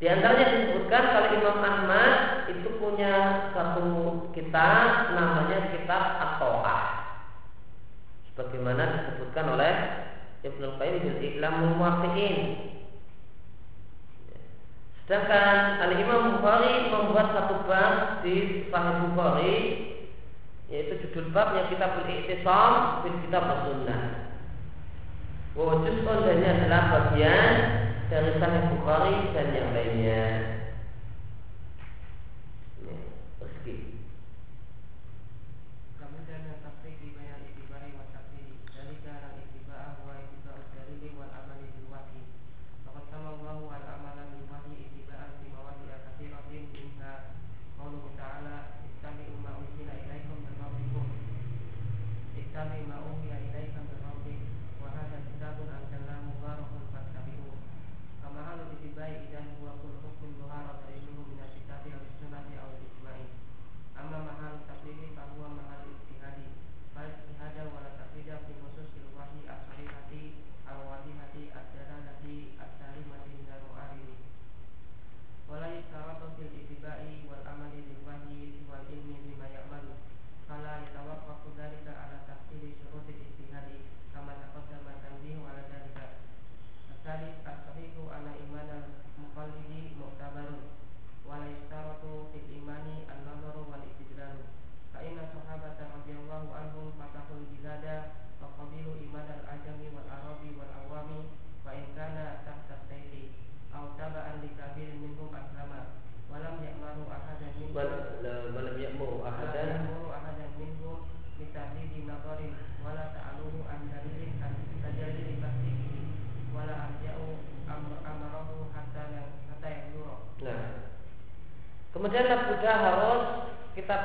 di 0.00 0.08
antaranya 0.08 0.48
disebutkan 0.56 1.12
kalau 1.12 1.28
Imam 1.36 1.60
Ahmad 1.60 2.48
itu 2.48 2.72
punya 2.80 3.12
satu 3.52 3.84
kitab 4.32 5.12
namanya 5.12 5.76
kitab 5.76 6.02
At-To'ah. 6.16 6.84
Sebagaimana 8.32 8.84
disebutkan 8.96 9.60
oleh 9.60 9.72
Ibnu 10.40 10.80
Qayyim 10.80 11.20
di 11.20 11.36
Ilamul 11.36 11.76
Muwaffiqin. 11.76 12.36
Sedangkan 15.04 15.84
Al 15.84 15.92
Imam 15.92 16.40
Bukhari 16.40 16.88
membuat 16.88 17.36
satu 17.36 17.68
bab 17.68 18.24
di 18.24 18.64
Sahih 18.72 18.96
Bukhari 19.04 19.56
yaitu 20.70 21.02
judul 21.02 21.34
bab 21.34 21.58
yang 21.58 21.66
kita 21.66 21.86
iktisam 22.22 23.02
bil 23.02 23.16
kitab 23.26 23.44
sunnah. 23.66 24.02
Wujud 25.58 26.06
dan 26.06 26.46
adalah 26.46 26.82
bagian 26.94 27.54
dari 28.06 28.38
Sahih 28.38 28.64
Bukhari 28.70 29.34
dan 29.34 29.50
yang 29.50 29.68
lainnya. 29.74 30.22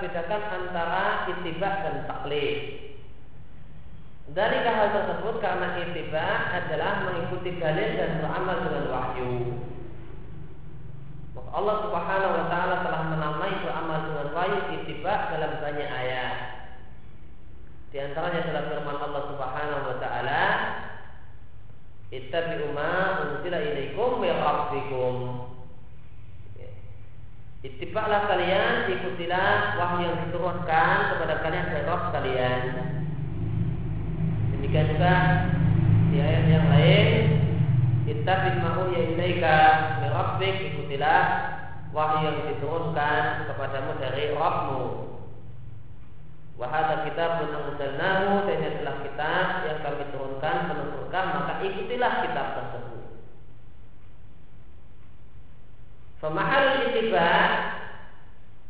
Kita 0.06 0.22
bedakan 0.22 0.70
antara 0.70 1.26
itibak 1.34 1.76
dan 1.82 1.96
taklid. 2.06 2.58
Dari 4.38 4.58
hal 4.62 4.89
tersebut 4.94 5.41
karena 5.41 5.82
itibak 5.82 6.38
adalah 6.54 7.10
mengikuti 7.10 7.58
dalil 7.58 7.89
dan 7.98 8.22
beramal 8.22 8.58
dengan 8.70 8.86
wahyu. 8.94 9.34
Maka 11.34 11.50
Allah 11.58 11.76
Subhanahu 11.89 12.34
wa 12.38 12.46
taala 12.54 12.76
telah 12.86 13.02
menamai 13.10 13.54
beramal 13.65 14.00
dengan 14.06 14.28
wahyu 14.34 14.60
itibak 14.82 15.20
dalam 15.34 15.52
banyak 15.62 15.89
ayat. 15.89 16.36
Di 17.89 17.98
antaranya 18.06 18.46
adalah 18.46 18.63
firman 18.70 18.98
Allah 19.02 19.24
Subhanahu 19.34 19.84
wa 19.89 19.98
taala, 19.98 20.44
"Ittabi'u 22.13 22.78
ma 22.78 23.26
unzila 23.26 23.58
ilaikum 23.58 24.22
min 24.22 24.34
rabbikum." 24.38 25.15
Itibaklah 27.65 28.30
kalian, 28.30 28.93
ikutilah 28.93 29.73
wahyu 29.82 30.06
yang 30.06 30.17
diturunkan 30.30 30.95
kepada 31.10 31.41
kalian 31.41 31.65
dari 31.73 31.84
Rabb 31.89 32.13
kalian. 32.13 32.62
Demikian 34.54 34.93
juga 34.93 35.13
di 36.13 36.17
ayat 36.21 36.45
yang 36.45 36.67
lain, 36.69 37.10
Ittabi 38.06 38.62
ma'u 38.62 38.93
ya 38.93 39.01
ilaika 39.17 39.58
min 39.97 40.13
rabbik, 40.13 40.56
ikutilah 40.62 41.21
wahyu 41.89 42.30
yang 42.30 42.39
diturunkan 42.54 43.49
kepadamu 43.49 43.97
dari 43.97 44.30
Rabbmu. 44.38 44.84
Wahada 46.62 47.01
kita 47.10 47.49
anzalnahu 47.49 48.45
dan 48.45 48.62
adalah 48.62 48.95
kitab 49.01 49.45
yang 49.65 49.78
kami 49.82 50.06
turunkan 50.13 50.58
menunjukkan 50.69 51.25
maka 51.34 51.54
ikutilah 51.65 52.13
kitab 52.30 52.47
tersebut. 52.62 52.85
Pemahal 56.23 56.89
itiba 56.89 57.32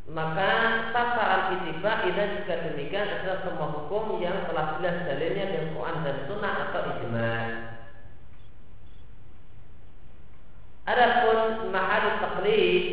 maka 0.05 0.51
sasaran 0.93 1.57
itiba 1.57 1.91
ini 2.05 2.23
jika 2.37 2.55
demikian 2.69 3.09
adalah 3.09 3.41
semua 3.41 3.67
hukum 3.73 4.21
yang 4.21 4.45
telah 4.45 4.77
jelas 4.77 5.01
dalilnya 5.09 5.45
dari 5.49 5.67
Quran 5.73 5.97
dan 6.05 6.17
Sunnah 6.29 6.55
atau 6.69 6.81
ijma. 6.93 7.33
Adapun 10.85 11.73
mahal 11.73 12.05
taklid 12.21 12.85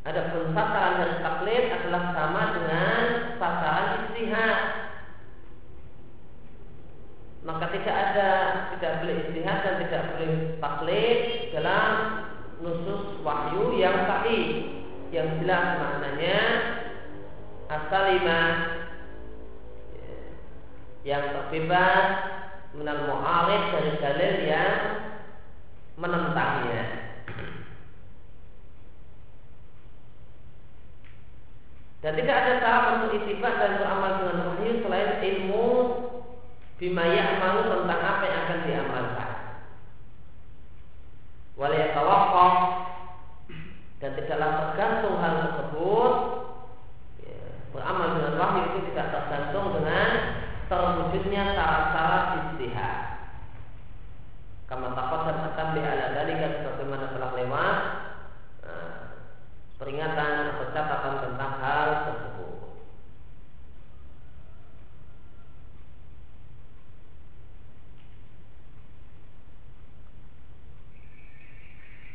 Adapun 0.00 0.50
sasaran 0.50 0.94
dari 0.98 1.16
taklid 1.22 1.64
adalah 1.70 2.02
sama 2.10 2.42
dengan 2.56 3.02
sasaran 3.38 3.86
istihad 4.10 4.79
maka 7.40 7.72
tidak 7.72 7.96
ada 7.96 8.30
tidak 8.76 8.92
boleh 9.00 9.16
istihad 9.24 9.58
dan 9.64 9.74
tidak 9.86 10.02
boleh 10.12 10.32
taklid 10.60 11.18
dalam 11.56 11.92
nusus 12.60 13.02
wahyu 13.24 13.80
yang 13.80 13.96
sahih 14.04 14.44
yang 15.10 15.28
jelas 15.40 15.66
maknanya 15.80 16.38
asalimah 17.72 18.48
yang 21.00 21.32
terbebas 21.32 22.08
menal 22.76 23.08
mu'alif 23.08 23.62
dari 23.72 23.92
dalil 23.98 24.34
yang 24.46 24.76
menentangnya. 25.96 26.84
Dan 32.00 32.16
tidak 32.16 32.36
ada 32.40 32.52
cara 32.64 32.88
untuk 32.96 33.12
itibak 33.20 33.60
dan 33.60 33.76
beramal 33.76 34.12
dengan 34.24 34.49
bima 36.80 37.04
ya'malu 37.04 37.60
tentang 37.68 38.00
apa 38.00 38.24
yang 38.24 38.40
akan 38.48 38.60
diamalkan. 38.64 39.32
Waliyatawakaf 41.60 42.54
dan 44.00 44.16
tidaklah 44.16 44.50
tergantung 44.64 45.20
hal 45.20 45.34
tersebut 45.44 46.12
ya, 47.20 47.40
beramal 47.76 48.16
dengan 48.16 48.34
wahyu 48.40 48.62
itu 48.72 48.78
tidak 48.90 49.12
tergantung 49.12 49.76
dengan 49.76 50.08
terwujudnya 50.72 51.52
syarat-syarat 51.52 52.24
istihad. 52.48 52.98
Kama 54.64 54.96
takut 54.96 55.20
dan 55.28 55.52
akan 55.52 55.68
ala 55.84 56.06
dalika 56.16 56.48
sebagaimana 56.64 57.12
telah 57.12 57.30
lewat 57.36 57.76
nah, 58.64 58.98
peringatan 59.76 60.32
atau 60.56 60.66
catatan 60.72 61.14
tentang 61.28 61.52
hal 61.60 61.88
tersebut. 62.08 62.40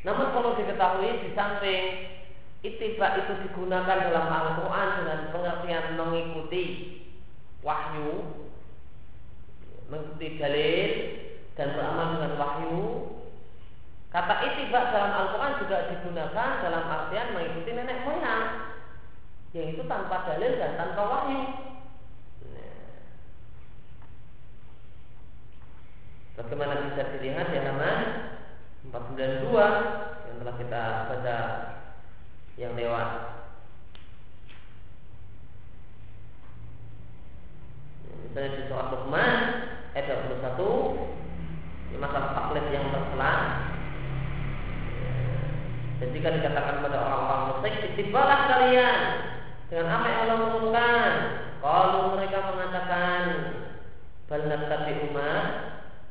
Namun 0.05 0.37
perlu 0.37 0.53
diketahui 0.53 1.25
di 1.25 1.29
samping 1.33 1.83
itibak 2.61 3.25
itu 3.25 3.33
digunakan 3.49 3.97
dalam 4.09 4.29
Al-Quran 4.29 4.89
dengan 5.01 5.19
pengertian 5.33 5.85
mengikuti 5.97 6.63
wahyu 7.65 8.45
mengikuti 9.89 10.27
dalil 10.41 10.91
dan 11.57 11.67
beramal 11.77 12.07
dengan 12.17 12.33
wahyu. 12.37 12.85
Kata 14.13 14.33
itibak 14.47 14.93
dalam 14.93 15.11
Al-Quran 15.13 15.59
juga 15.65 15.77
digunakan 15.91 16.49
dalam 16.63 16.83
artian 16.87 17.33
mengikuti 17.35 17.69
nenek 17.73 18.05
moyang. 18.05 18.45
Yang 19.51 19.67
itu 19.77 19.83
tanpa 19.87 20.25
dalil 20.29 20.51
dan 20.57 20.71
tanpa 20.77 21.01
wahyu. 21.01 21.41
Bagaimana 26.35 26.91
bisa 26.91 27.15
dilihat 27.15 27.47
di 27.47 27.57
halaman 27.63 28.24
492 28.95 29.51
yang 30.23 30.36
telah 30.39 30.55
kita 30.55 30.84
baca 31.12 31.38
yang 32.55 32.71
lewat. 32.79 33.10
Misalnya 38.23 38.49
di 38.55 38.62
surat 38.71 38.88
Luqman 38.95 39.36
ayat 39.91 40.31
21 40.31 41.91
di 41.91 41.95
masalah 41.99 42.31
taklid 42.36 42.65
yang 42.71 42.88
tercela 42.91 43.34
dan 45.95 46.08
jika 46.12 46.27
dikatakan 46.36 46.84
pada 46.84 46.97
orang-orang 46.99 47.43
musyrik 47.55 47.95
itibalah 47.95 48.39
kalian 48.51 48.99
dengan 49.71 49.88
apa 49.91 50.08
yang 50.08 50.19
Allah 50.27 50.39
umumkan. 50.39 51.12
Kalau 51.63 52.13
mereka 52.13 52.39
mengatakan 52.53 53.21
bal 54.29 54.43
nattabi 54.45 54.93
umat 55.12 55.45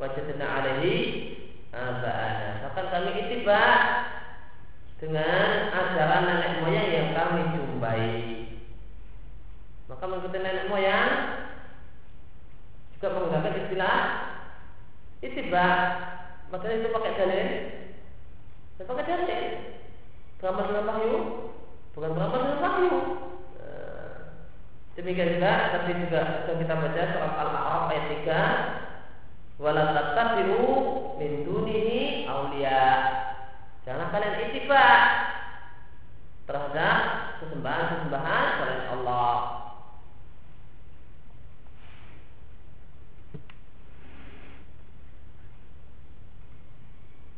wajadna 0.01 0.47
alaihi 0.49 0.97
bahkan 1.75 2.64
kami 2.95 3.11
itiba 3.27 3.63
dengan 5.03 5.75
ajaran 5.75 6.23
nenek 6.31 6.53
moyang 6.63 6.89
yang 6.95 7.11
kami 7.11 7.43
jumpai. 7.51 8.07
Maka 9.91 10.05
mengikuti 10.07 10.39
nenek 10.39 10.71
moyang 10.71 11.11
juga 12.95 13.07
menggunakan 13.19 13.59
istilah 13.67 13.99
itiba 15.27 15.67
maksudnya 16.55 16.87
itu 16.87 16.95
pakai 16.95 17.19
dalil. 17.19 17.49
Dan 18.79 18.85
pakai 18.87 19.05
dalil. 19.11 19.43
Beramal 20.39 20.65
dengan 20.71 20.87
wahyu. 20.87 21.15
Bukan 21.99 22.15
beramal 22.15 22.39
dengan 22.47 22.63
wahyu. 22.63 22.95
Eh, 23.59 24.15
demikian 24.95 25.35
juga 25.35 25.53
tadi 25.75 25.99
juga 25.99 26.47
sudah 26.47 26.57
kita 26.63 26.75
baca 26.79 27.03
surat 27.11 27.35
al-a'raf 27.43 27.91
ayat 27.91 28.07
3 28.23 29.63
wala 29.63 29.83
tattabi'u 29.95 30.63
min 31.19 31.47
dunihi 31.47 31.94
jangan 33.85 34.09
kalian 34.09 34.49
itiba 34.49 34.87
terhadap 36.45 36.99
sesembahan-sesembahan 37.41 38.47
selain 38.61 38.85
Allah 39.01 39.65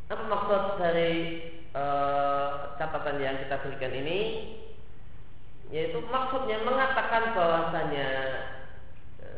Apa 0.07 0.23
maksud 0.23 0.79
dari 0.79 1.43
e, 1.75 1.85
catatan 2.79 3.19
yang 3.19 3.43
kita 3.43 3.59
berikan 3.59 3.91
ini? 3.91 4.21
Yaitu 5.75 5.99
maksudnya 6.07 6.63
mengatakan 6.63 7.35
bahwasanya 7.35 8.11
e, 9.19 9.29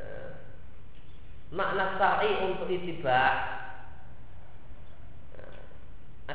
makna 1.56 1.96
syar'i 1.96 2.52
untuk 2.52 2.68
itiba 2.68 3.20
e, 3.32 3.57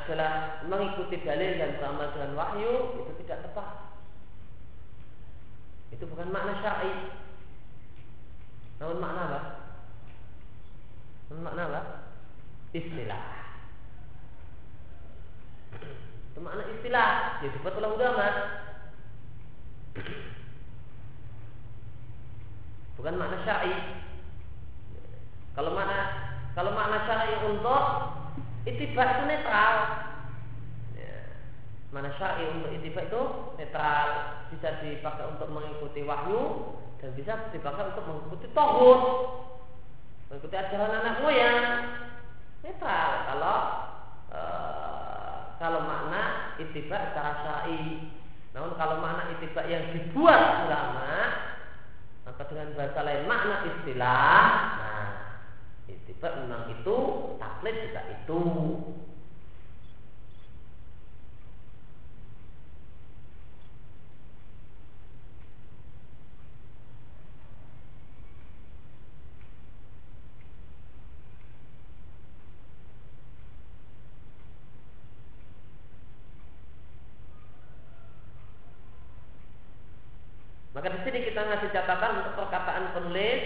adalah 0.04 0.60
mengikuti 0.68 1.16
dalil 1.24 1.56
dan 1.56 1.80
beramal 1.80 2.12
dengan 2.12 2.36
wahyu 2.36 3.00
itu 3.00 3.12
tidak 3.24 3.48
tepat. 3.48 3.88
Itu 5.96 6.04
bukan 6.12 6.28
makna 6.28 6.60
syar'i. 6.60 6.92
Namun 8.84 9.00
makna 9.00 9.20
apa? 9.24 9.40
Namun 11.32 11.42
makna 11.48 11.62
apa? 11.72 11.82
Istilah. 12.76 13.24
Itu 16.36 16.38
makna 16.44 16.68
istilah 16.68 17.10
yang 17.40 17.50
disebut 17.56 17.72
oleh 17.80 17.90
ulama. 17.96 18.28
Bukan 23.00 23.14
makna 23.16 23.38
syar'i. 23.48 23.74
Kalau 25.56 25.72
makna 25.72 25.98
kalau 26.52 26.76
makna 26.76 27.08
syar'i 27.08 27.34
untuk 27.48 28.13
itiba 28.64 29.02
itu 29.04 29.22
netral. 29.28 29.74
Ya. 30.96 31.16
Mana 31.92 32.10
syar'i 32.16 32.44
untuk 32.48 32.72
itiba 32.72 33.04
itu 33.04 33.22
netral, 33.60 34.06
bisa 34.52 34.68
dipakai 34.80 35.24
untuk 35.30 35.48
mengikuti 35.52 36.04
wahyu 36.04 36.74
dan 37.00 37.12
bisa 37.16 37.52
dipakai 37.52 37.92
untuk 37.92 38.04
mengikuti 38.08 38.46
tohut, 38.56 39.00
mengikuti 40.28 40.56
ajaran 40.56 41.00
anak 41.04 41.20
moyang. 41.20 41.62
Netral 42.64 43.10
kalau 43.28 43.58
uh, 44.32 45.38
kalau 45.60 45.80
makna 45.84 46.56
itibak 46.60 47.12
secara 47.12 47.32
syai. 47.44 48.08
Namun 48.56 48.72
kalau 48.78 49.02
makna 49.04 49.34
itibak 49.36 49.68
yang 49.68 49.92
dibuat 49.92 50.64
ulama 50.64 51.04
maka 52.24 52.42
dengan 52.48 52.72
bahasa 52.74 53.00
lain 53.04 53.22
makna 53.28 53.56
istilah 53.68 54.42
nah 54.80 55.08
itibak 55.86 56.32
memang 56.40 56.72
itu 56.72 56.96
taklid 57.64 57.88
juga 57.88 58.02
itu. 58.12 58.40
Maka 80.74 80.90
di 80.90 81.00
sini 81.06 81.18
kita 81.22 81.40
ngasih 81.48 81.70
catatan 81.72 82.12
untuk 82.20 82.34
perkataan 82.44 82.92
penulis 82.92 83.40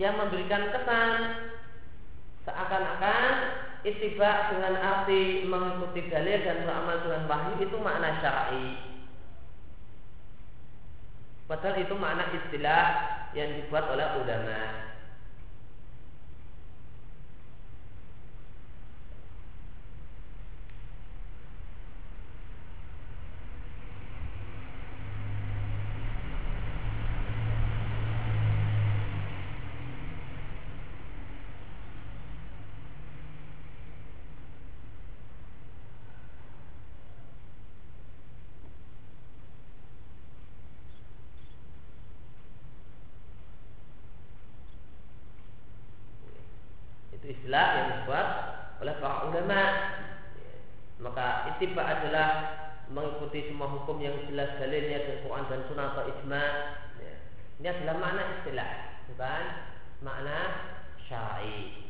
yang 0.00 0.16
memberikan 0.18 0.72
kesan 0.72 1.52
seakan-akan 2.42 3.51
itibak 3.82 4.54
dengan 4.54 4.74
arti 4.78 5.42
mengikuti 5.42 6.06
dalil 6.06 6.38
dan 6.46 6.62
beramal 6.62 6.96
dengan 7.02 7.22
wahyu 7.26 7.52
itu 7.66 7.76
makna 7.82 8.10
syar'i. 8.22 8.66
Padahal 11.50 11.82
itu 11.82 11.94
makna 11.98 12.30
istilah 12.30 12.84
yang 13.34 13.50
dibuat 13.58 13.90
oleh 13.90 14.06
ulama. 14.22 14.92
istilah 47.52 47.68
yang 47.74 47.88
dibuat 48.00 48.28
oleh 48.78 48.94
para 49.02 49.26
ulama. 49.26 49.62
Maka 51.02 51.26
itiba 51.52 51.82
adalah 51.82 52.28
mengikuti 52.86 53.50
semua 53.50 53.66
hukum 53.66 53.98
yang 53.98 54.14
jelas 54.32 54.56
dalilnya 54.56 55.04
dari 55.04 55.20
Quran 55.20 55.44
dan 55.44 55.60
Sunnah 55.68 55.92
atau 55.92 56.08
ijma. 56.08 56.44
Ya. 56.96 57.14
Ini 57.60 57.66
adalah 57.68 57.96
makna 58.00 58.22
istilah, 58.40 58.70
bukan 59.12 59.44
makna 60.00 60.38
syar'i. 61.04 61.84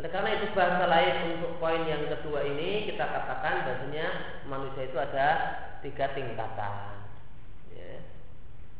Oleh 0.00 0.10
karena 0.10 0.30
itu 0.40 0.56
bahasa 0.56 0.88
lain 0.88 1.16
untuk 1.36 1.60
poin 1.60 1.84
yang 1.84 2.08
kedua 2.08 2.42
ini 2.48 2.90
kita 2.90 3.04
katakan 3.06 3.68
bahasanya 3.68 4.06
manusia 4.48 4.88
itu 4.88 4.98
ada 4.98 5.28
tiga 5.84 6.16
tingkatan. 6.16 7.06
Ya. 7.76 8.00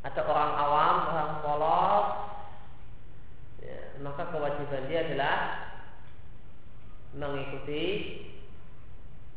Ada 0.08 0.20
orang 0.24 0.52
awam, 0.56 0.96
orang 1.14 1.32
polos, 1.46 2.06
ya. 3.60 4.02
maka 4.02 4.34
kewajiban 4.34 4.90
dia 4.90 5.06
adalah 5.06 5.61
mengikuti 7.12 7.84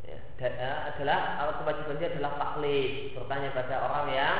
ya, 0.07 0.19
eh, 0.39 0.79
adalah 0.95 1.43
kewajiban 1.59 1.99
dia 1.99 2.09
adalah 2.15 2.33
taklid 2.39 3.15
bertanya 3.15 3.49
pada 3.51 3.75
orang 3.83 4.07
yang 4.15 4.37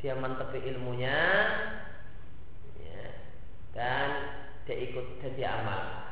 dia 0.00 0.12
mentepi 0.16 0.60
ilmunya 0.72 1.18
ya, 2.80 3.04
dan 3.76 4.08
dia 4.68 4.76
ikut 4.76 5.06
dan 5.20 5.32
dia 5.36 5.48
amal. 5.62 6.06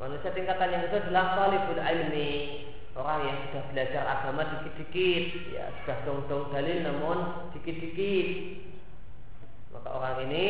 Manusia 0.00 0.32
tingkatan 0.32 0.72
yang 0.72 0.82
kedua 0.88 1.04
adalah 1.04 1.24
talibul 1.36 1.76
ilmi 1.76 2.32
Orang 2.96 3.20
yang 3.20 3.36
sudah 3.44 3.62
belajar 3.68 4.02
agama 4.08 4.48
dikit-dikit 4.48 5.52
Ya 5.52 5.68
sudah 5.84 5.98
dong-dong 6.08 6.48
dalil 6.56 6.88
namun 6.88 7.52
dikit-dikit 7.52 8.28
Maka 9.76 9.88
orang 9.92 10.24
ini 10.24 10.48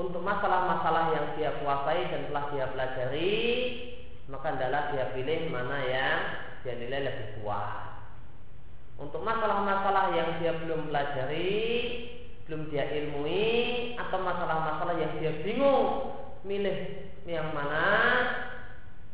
Untuk 0.00 0.24
masalah-masalah 0.24 1.12
yang 1.12 1.26
dia 1.36 1.50
kuasai 1.60 2.08
dan 2.08 2.32
telah 2.32 2.44
dia 2.48 2.66
pelajari 2.72 3.40
Maka 4.32 4.56
adalah 4.56 4.96
dia 4.96 5.04
pilih 5.12 5.52
mana 5.52 5.78
yang 5.84 6.20
dia 6.64 6.74
nilai 6.80 7.00
lebih 7.12 7.28
kuat 7.44 8.00
Untuk 8.96 9.20
masalah-masalah 9.20 10.16
yang 10.16 10.40
dia 10.40 10.56
belum 10.56 10.88
pelajari 10.88 11.60
Belum 12.48 12.72
dia 12.72 12.88
ilmui 12.88 13.92
Atau 14.00 14.24
masalah-masalah 14.24 14.96
yang 14.96 15.12
dia 15.20 15.32
bingung 15.44 16.16
Milih 16.48 17.04
yang 17.28 17.52
mana 17.52 18.00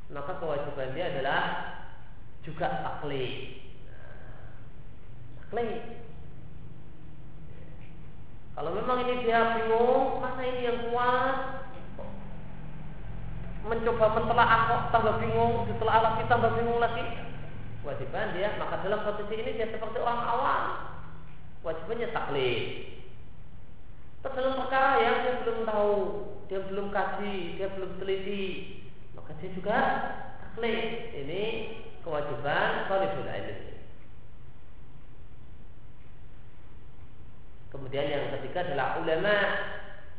maka 0.06 0.38
kewajiban 0.38 0.94
dia 0.94 1.10
adalah 1.10 1.42
juga 2.46 2.70
taklid. 2.86 3.58
taklid. 5.42 6.05
Kalau 8.56 8.72
memang 8.72 9.04
ini 9.04 9.20
dia 9.20 9.52
bingung, 9.52 10.24
mana 10.24 10.40
ini 10.40 10.64
yang 10.64 10.88
kuat? 10.88 11.60
Mencoba 13.68 14.16
mentelaah 14.16 14.60
kok 14.64 14.82
tambah 14.96 15.20
bingung, 15.20 15.68
ditelaah 15.68 16.00
lagi 16.00 16.24
tambah 16.24 16.56
bingung 16.56 16.80
lagi. 16.80 17.04
Kewajiban 17.84 18.32
dia, 18.32 18.56
maka 18.56 18.80
dalam 18.80 19.04
posisi 19.04 19.34
ini 19.36 19.60
dia 19.60 19.68
seperti 19.68 20.00
orang 20.00 20.20
awam. 20.24 20.62
Kewajibannya 21.60 22.08
taklid. 22.16 22.64
Terus 24.24 24.34
dalam 24.40 24.58
perkara 24.64 25.04
yang 25.04 25.16
dia 25.20 25.34
belum 25.44 25.58
tahu, 25.68 25.94
dia 26.48 26.60
belum 26.64 26.86
kaji, 26.88 27.36
dia 27.60 27.68
belum 27.76 27.90
teliti, 28.00 28.44
maka 29.12 29.36
dia 29.36 29.50
juga 29.52 29.78
taklid. 30.40 31.12
Ini 31.12 31.42
kewajiban 32.00 32.88
talibul 32.88 33.28
ilmi. 33.28 33.65
Kemudian 37.70 38.06
yang 38.06 38.24
ketiga 38.38 38.62
adalah 38.62 39.02
ulama 39.02 39.36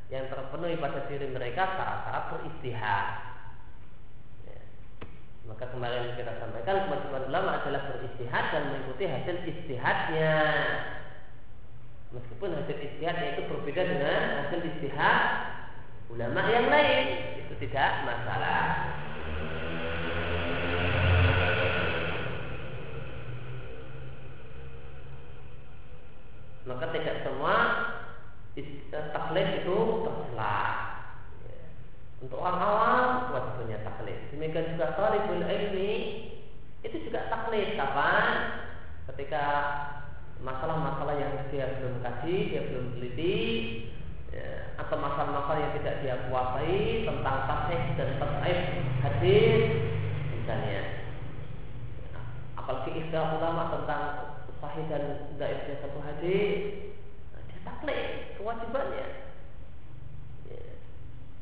yang 0.07 0.27
terpenuhi 0.31 0.79
pada 0.79 1.03
diri 1.11 1.27
mereka 1.31 1.63
syarat-syarat 1.75 2.23
beristihad. 2.31 3.05
Ya. 4.47 4.59
Maka 5.47 5.65
kemarin 5.71 6.15
kita 6.15 6.31
sampaikan 6.39 6.87
kewajiban 6.87 7.27
ulama 7.27 7.63
adalah 7.63 7.81
beristihad 7.91 8.43
dan 8.51 8.63
mengikuti 8.71 9.03
hasil 9.07 9.35
istihadnya. 9.47 10.35
Meskipun 12.15 12.55
hasil 12.55 12.77
istihadnya 12.79 13.35
itu 13.35 13.41
berbeda 13.51 13.81
dengan 13.83 14.21
hasil 14.43 14.59
istihad 14.63 15.23
ulama 16.07 16.39
yang 16.47 16.71
lain 16.71 17.05
itu 17.43 17.53
tidak 17.67 18.07
masalah. 18.07 18.63
Maka 26.67 26.91
tidak 26.91 27.23
semua 27.23 27.55
taklid 28.91 29.63
itu 29.63 29.77
tercela. 30.03 30.57
Untuk 32.17 32.41
orang 32.41 32.59
awam 32.59 33.05
wajibnya 33.31 33.79
taklid. 33.85 34.19
Demikian 34.33 34.75
juga 34.75 34.97
talibul 34.97 35.45
ilmi 35.45 35.93
itu 36.83 36.97
juga 37.07 37.31
taklid 37.31 37.79
kapan? 37.79 38.27
Ketika 39.13 39.45
masalah-masalah 40.43 41.15
yang 41.17 41.33
dia 41.49 41.79
belum 41.79 42.03
kaji, 42.03 42.35
dia 42.51 42.61
belum 42.69 42.85
teliti, 42.97 43.37
ya, 44.33 44.75
atau 44.77 44.95
masalah-masalah 44.99 45.59
yang 45.61 45.73
tidak 45.81 45.95
dia 46.05 46.15
kuasai 46.29 47.07
tentang 47.07 47.37
tasih 47.49 47.81
dan 47.97 48.09
tasih 48.21 48.59
hadis 49.01 49.61
misalnya 50.37 50.81
apalagi 52.59 52.91
istilah 52.99 53.39
ulama 53.39 53.63
tentang 53.73 54.03
sahih 54.61 54.85
dan 54.89 55.03
daifnya 55.37 55.75
satu 55.81 55.99
hadis 56.01 56.91
nah, 57.33 57.41
dia 57.47 57.59
taklid 57.65 58.07
kewajibannya 58.37 59.07
ya. 60.49 60.61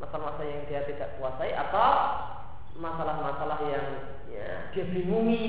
masalah-masalah 0.02 0.48
yang 0.48 0.64
dia 0.68 0.82
tidak 0.88 1.10
kuasai 1.20 1.52
atau 1.56 1.92
masalah-masalah 2.76 3.60
yang 3.72 3.88
ya, 4.28 4.50
dia 4.76 4.86
bingungi 4.92 5.46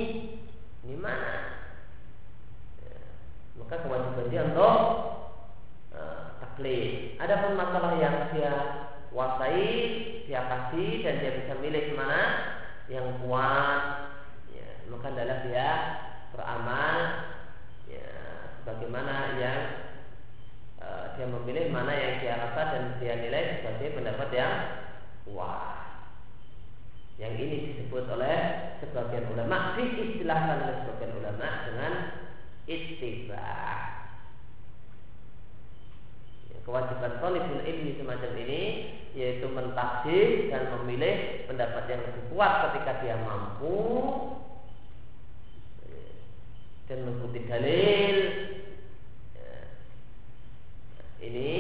ini 0.87 0.97
mana 0.99 1.67
ya. 2.79 2.99
maka 3.59 3.83
kewajiban 3.83 4.31
dia 4.31 4.43
untuk 4.47 4.77
taklid. 6.57 7.21
Adapun 7.21 7.53
masalah 7.53 8.01
yang 8.01 8.33
dia 8.33 8.53
kuasai, 9.13 9.69
dia 10.25 10.41
kasih 10.41 11.05
dan 11.05 11.15
dia 11.21 11.33
bisa 11.45 11.53
milih 11.61 11.93
mana 11.93 12.23
yang 12.89 13.21
kuat, 13.21 14.09
ya, 14.57 14.69
maka 14.89 15.13
adalah 15.13 15.37
dia 15.45 15.69
beramal 16.33 16.97
bagaimana 18.67 19.39
yang 19.39 19.61
uh, 20.83 21.15
dia 21.15 21.27
memilih 21.31 21.71
mana 21.71 21.95
yang 21.95 22.15
dia 22.19 22.35
rasa 22.35 22.63
dan 22.75 22.85
dia 22.99 23.15
nilai 23.17 23.63
sebagai 23.63 23.95
pendapat 23.95 24.29
yang 24.35 24.55
kuat. 25.25 25.87
Yang 27.17 27.33
ini 27.41 27.57
disebut 27.73 28.05
oleh 28.13 28.39
sebagian 28.85 29.25
ulama, 29.33 29.79
diistilahkan 29.81 30.69
oleh 30.69 30.77
sebagian 30.85 31.13
ulama 31.17 31.49
dengan 31.65 31.93
istibah 32.69 33.97
kewajiban 36.67 37.23
talibul 37.23 37.63
ilmi 37.63 37.95
semacam 37.95 38.33
ini 38.43 38.63
yaitu 39.15 39.47
mentaksir 39.47 40.51
dan 40.51 40.75
memilih 40.75 41.47
pendapat 41.47 41.87
yang 41.87 42.03
lebih 42.03 42.25
kuat 42.35 42.53
ketika 42.69 42.93
dia 43.07 43.17
mampu 43.23 43.79
dan 46.91 46.99
mengikuti 47.07 47.41
dalil 47.47 48.17
ini 51.27 51.53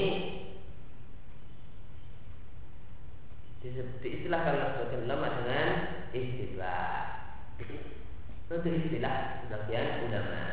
diistilahkan 3.66 4.78
sebagian 4.78 5.02
ulama 5.10 5.26
dengan 5.42 5.68
istilah. 6.14 6.94
Itu 7.58 8.68
istilah 8.70 9.42
sebagian 9.42 10.06
ulama 10.06 10.45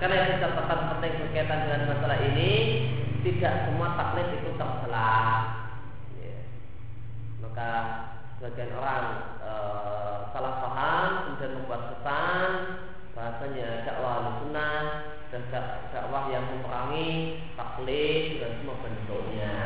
karena 0.00 0.16
itu 0.24 0.40
catatan 0.40 0.80
penting 0.96 1.12
berkaitan 1.20 1.60
dengan 1.68 1.92
masalah 1.92 2.18
ini 2.32 2.52
tidak 3.20 3.68
semua 3.68 4.00
taklid 4.00 4.32
itu 4.32 4.56
tercela. 4.56 5.12
Ya. 6.16 6.36
Maka 7.44 7.70
sebagian 8.40 8.72
orang 8.80 9.06
e, 9.44 9.52
salah 10.32 10.54
paham 10.64 11.08
kemudian 11.28 11.52
membuat 11.60 11.82
kesan 11.92 12.50
bahasanya 13.12 13.84
dakwah 13.84 14.40
sunnah 14.40 14.80
dan 15.28 15.42
dakwah 15.92 16.32
yang 16.32 16.48
memerangi 16.48 17.44
taklid 17.60 18.40
dan 18.40 18.50
semua 18.56 18.80
bentuknya. 18.80 19.56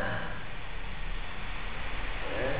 Ya. 2.27 2.51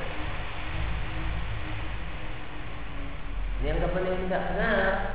Yang 3.67 3.79
kemudian 3.83 4.31
tidak 4.31 4.43
benar 4.55 5.14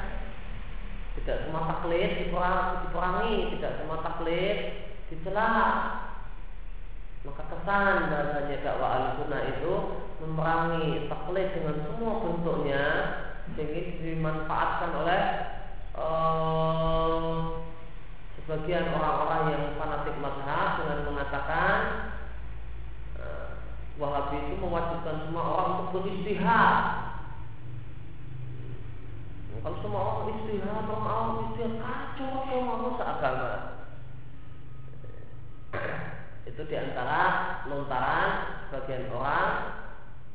tidak 1.18 1.38
semua 1.48 1.66
taklid 1.66 2.30
diperangi, 2.30 3.58
tidak 3.58 3.72
semua 3.82 3.98
taklid 4.06 4.58
dicela. 5.10 5.52
Maka 7.26 7.44
kesan 7.52 7.96
bahasanya 8.08 8.64
dakwah 8.64 8.90
al-sunnah 8.96 9.42
itu 9.52 9.74
memerangi 10.24 11.12
taklid 11.12 11.52
dengan 11.52 11.76
semua 11.84 12.14
bentuknya 12.24 12.86
sehingga 13.58 13.82
dimanfaatkan 14.00 14.92
oleh 14.94 15.24
uh, 15.98 17.60
sebagian 18.40 18.94
orang-orang 18.94 19.44
yang 19.52 19.64
fanatik 19.76 20.16
mazhab 20.22 20.70
dengan 20.80 21.00
mengatakan 21.12 21.78
uh, 23.20 23.52
Wahabi 24.00 24.38
itu 24.48 24.56
mewajibkan 24.64 25.28
semua 25.28 25.44
orang 25.44 25.70
untuk 25.76 26.08
beristihad 26.08 27.09
kalau 29.60 29.78
semua 29.84 30.02
orang 30.02 30.40
istihad, 30.40 30.88
orang 30.88 31.04
awam 31.04 31.36
istihad, 31.52 31.74
kacau 31.84 32.48
semua 32.48 32.90
seagama. 32.96 33.54
Itu 36.48 36.62
di 36.66 36.76
antara 36.80 37.22
lontaran 37.68 38.32
sebagian 38.68 39.12
orang 39.12 39.52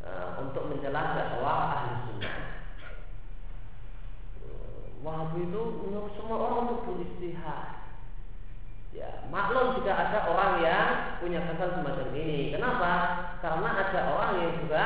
e, 0.05 0.11
untuk 0.45 0.69
mencela 0.69 1.17
dakwah 1.17 1.59
ahli 1.73 1.91
sunnah. 2.07 2.39
Wahabi 5.05 5.49
itu 5.49 5.63
semua 6.17 6.37
orang 6.41 6.59
untuk 6.69 6.81
beristihad. 6.89 7.81
Ya, 8.95 9.27
maklum 9.27 9.75
jika 9.81 9.91
ada 9.91 10.21
orang 10.31 10.63
yang 10.63 11.19
punya 11.19 11.43
kesan 11.51 11.83
semacam 11.83 12.15
ini. 12.15 12.55
Kenapa? 12.55 12.93
Karena 13.43 13.69
ada 13.75 14.01
orang 14.07 14.33
yang 14.39 14.53
juga 14.63 14.85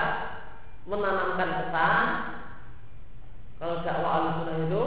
menanamkan 0.88 1.50
kesan 1.60 2.04
kalau 3.58 3.82
dakwah 3.82 4.12
al-sunnah 4.22 4.70
itu 4.70 4.84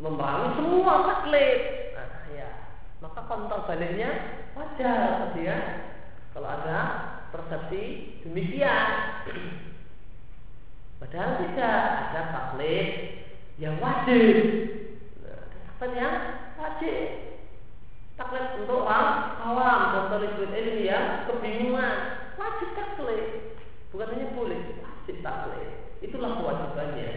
memerangi 0.00 0.48
semua 0.56 0.94
taklid. 1.04 1.60
Nah, 1.92 2.08
ya. 2.32 2.50
Maka 3.04 3.20
kontak 3.28 3.68
baliknya 3.68 4.10
wajar 4.56 5.36
ya. 5.36 5.58
Kalau 6.32 6.48
ada 6.48 6.80
persepsi 7.28 7.84
demikian. 8.24 8.88
Padahal 11.04 11.30
tidak 11.44 11.78
ada 12.08 12.20
taklid 12.32 12.88
yang 13.60 13.76
wajib. 13.76 14.36
Nah, 15.20 15.90
yang 15.92 16.14
wajib. 16.56 17.06
Taklid 18.16 18.66
untuk 18.66 18.82
orang 18.82 19.38
awam 19.38 19.80
dan 19.94 20.04
talibul 20.10 20.48
ilmi 20.48 20.88
yang 20.88 21.28
kebingungan. 21.28 21.96
Wajib 22.40 22.68
taklid. 22.72 23.52
Bukan 23.92 24.10
hanya 24.16 24.26
boleh, 24.32 24.58
wajib 24.80 25.16
taklid. 25.20 25.77
Itulah 25.98 26.30
kewajibannya. 26.38 27.10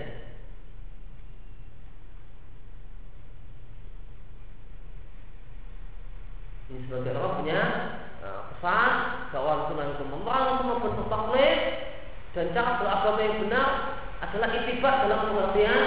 Ini 6.72 6.88
sebagai 6.88 7.14
orang 7.20 7.36
punya 7.44 7.62
uh, 8.24 8.42
pesan 8.56 8.92
bahwa 9.36 9.68
sunnah 9.68 9.92
itu 9.92 10.04
semua 10.08 10.76
bentuk 10.82 11.08
taklid 11.12 11.60
dan 12.32 12.46
cara 12.56 12.80
beragama 12.80 13.20
yang 13.20 13.38
benar 13.44 13.70
adalah 14.24 14.50
itibak 14.56 14.96
dalam 15.04 15.20
pengertian 15.30 15.82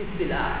istilah. 0.00 0.52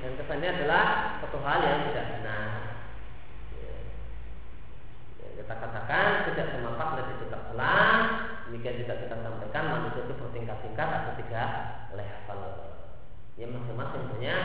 Dan 0.00 0.12
kesannya 0.20 0.48
adalah 0.60 0.84
satu 1.24 1.38
hal 1.40 1.58
yang 1.64 1.80
tidak 1.88 2.06
benar 2.20 2.59
kita 5.50 5.66
katakan 5.66 6.30
tidak 6.30 6.46
semua 6.54 6.78
dan 6.78 7.10
itu 7.10 7.26
terselang 7.26 7.98
demikian 8.46 8.86
juga 8.86 8.94
kita 9.02 9.18
sampaikan 9.18 9.64
manusia 9.66 10.06
itu 10.06 10.14
bertingkat-tingkat 10.14 10.88
ada 10.94 11.12
tiga 11.18 11.44
level. 11.90 12.40
Yang 13.34 13.58
masing-masing 13.58 14.02
punya 14.14 14.36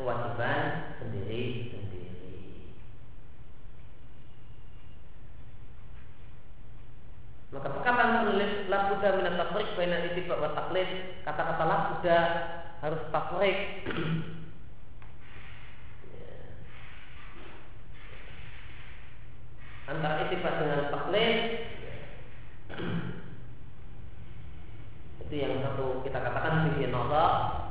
kewajiban 0.00 0.60
sendiri-sendiri 1.04 2.16
maka 7.52 7.68
perkataan 7.68 8.24
penulis 8.24 8.52
la 8.72 8.88
buddha 8.88 9.08
minat 9.20 9.36
tafrik 9.36 9.68
baina 9.76 10.00
itibak 10.00 10.40
wa 10.40 10.56
taklid 10.56 10.88
kata-kata 11.28 11.64
la 11.68 11.78
buddha 11.92 12.18
harus 12.80 13.02
tafrik 13.12 13.84
antara 19.84 20.24
itibak 20.28 20.54
dengan 20.64 20.88
taklid 20.88 21.38
itu 25.24 25.34
yang 25.36 25.60
satu 25.60 26.00
kita 26.04 26.18
katakan 26.24 26.72
sisi 26.72 26.88
nazar 26.88 27.64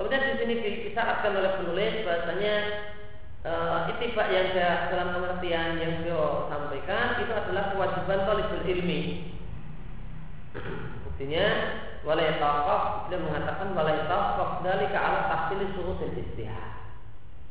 Kemudian 0.00 0.32
di 0.32 0.36
sini 0.40 0.54
disyaratkan 1.20 1.36
oleh 1.36 1.52
penulis 1.60 1.94
bahasanya 2.08 2.54
e, 3.44 3.52
itibak 3.92 4.28
yang 4.32 4.56
dalam 4.56 5.08
pengertian 5.20 5.76
yang 5.76 5.92
beliau 6.00 6.48
sampaikan 6.48 7.20
itu 7.20 7.32
adalah 7.36 7.76
kewajiban 7.76 8.24
talibul 8.24 8.64
ilmi. 8.64 9.00
Buktinya 11.04 11.46
walai 12.08 12.40
taqaf 12.40 13.12
beliau 13.12 13.28
mengatakan 13.28 13.76
walai 13.76 14.00
taqaf 14.08 14.64
dari 14.64 14.88
arah 14.88 15.24
tahsil 15.28 15.60
surut 15.76 16.00
dan 16.00 16.16
istihad. 16.16 16.72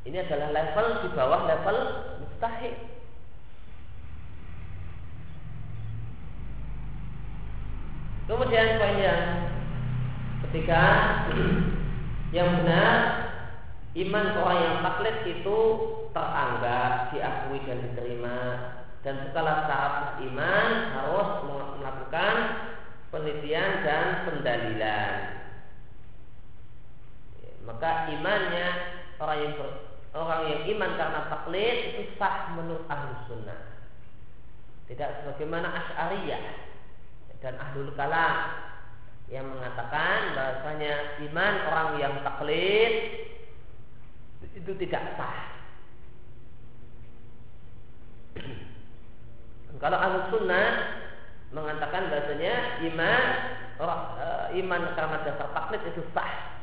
Ini 0.10 0.26
adalah 0.26 0.50
level 0.50 0.88
di 1.06 1.10
bawah 1.14 1.42
level 1.46 1.78
mustahil. 2.26 2.76
Kemudian 8.26 8.78
poin 8.82 8.98
yang 8.98 9.22
ketiga 10.50 10.82
yang 12.38 12.62
benar 12.62 13.29
iman 13.98 14.26
orang 14.38 14.60
yang 14.62 14.78
taklid 14.86 15.18
itu 15.26 15.60
teranggap, 16.14 17.10
diakui 17.14 17.60
dan 17.66 17.80
diterima 17.90 18.40
dan 19.00 19.16
segala 19.32 19.64
syarat 19.66 20.20
iman 20.28 20.70
harus 20.92 21.30
melakukan 21.80 22.36
penelitian 23.10 23.72
dan 23.88 24.06
pendalilan. 24.28 25.14
Maka 27.64 28.12
imannya 28.12 28.68
orang 29.22 29.40
yang 29.46 29.54
orang 30.14 30.42
yang 30.50 30.62
iman 30.78 30.92
karena 30.98 31.22
taklid 31.30 31.78
itu 31.94 32.02
sah 32.18 32.54
menurut 32.58 32.86
ahlu 32.90 33.14
sunnah. 33.30 33.62
Tidak 34.90 35.10
sebagaimana 35.22 35.70
asyariyah 35.70 36.44
dan 37.40 37.56
ahlul 37.62 37.94
kalam 37.94 38.36
yang 39.30 39.46
mengatakan 39.46 40.34
bahasanya 40.34 41.22
iman 41.30 41.54
orang 41.70 41.90
yang 42.02 42.14
taklid 42.26 43.19
itu 44.56 44.72
tidak 44.86 45.04
sah. 45.20 45.38
Kalau 49.84 49.98
ahlu 50.00 50.20
sunnah 50.34 50.68
mengatakan 51.50 52.12
bahasanya 52.12 52.84
iman 52.92 53.24
orang, 53.80 54.02
e, 54.20 54.28
iman 54.64 54.82
karena 54.94 55.18
dasar 55.24 55.48
taklid 55.56 55.82
itu 55.88 56.02
sah. 56.12 56.60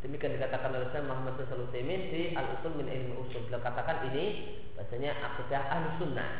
Demikian 0.00 0.40
dikatakan 0.40 0.72
oleh 0.72 0.88
Syekh 0.96 1.04
Muhammad 1.04 1.36
Shalih 1.44 1.68
Utsaimin 1.68 2.08
di 2.08 2.32
Al 2.32 2.56
Usul 2.56 2.72
min 2.80 2.88
Ilmi 2.88 3.20
Usul. 3.20 3.44
Beliau 3.48 3.60
katakan 3.60 4.08
ini 4.08 4.56
bahasanya 4.72 5.12
akidah 5.12 5.60
ahlu 5.68 5.88
sunnah. 6.00 6.30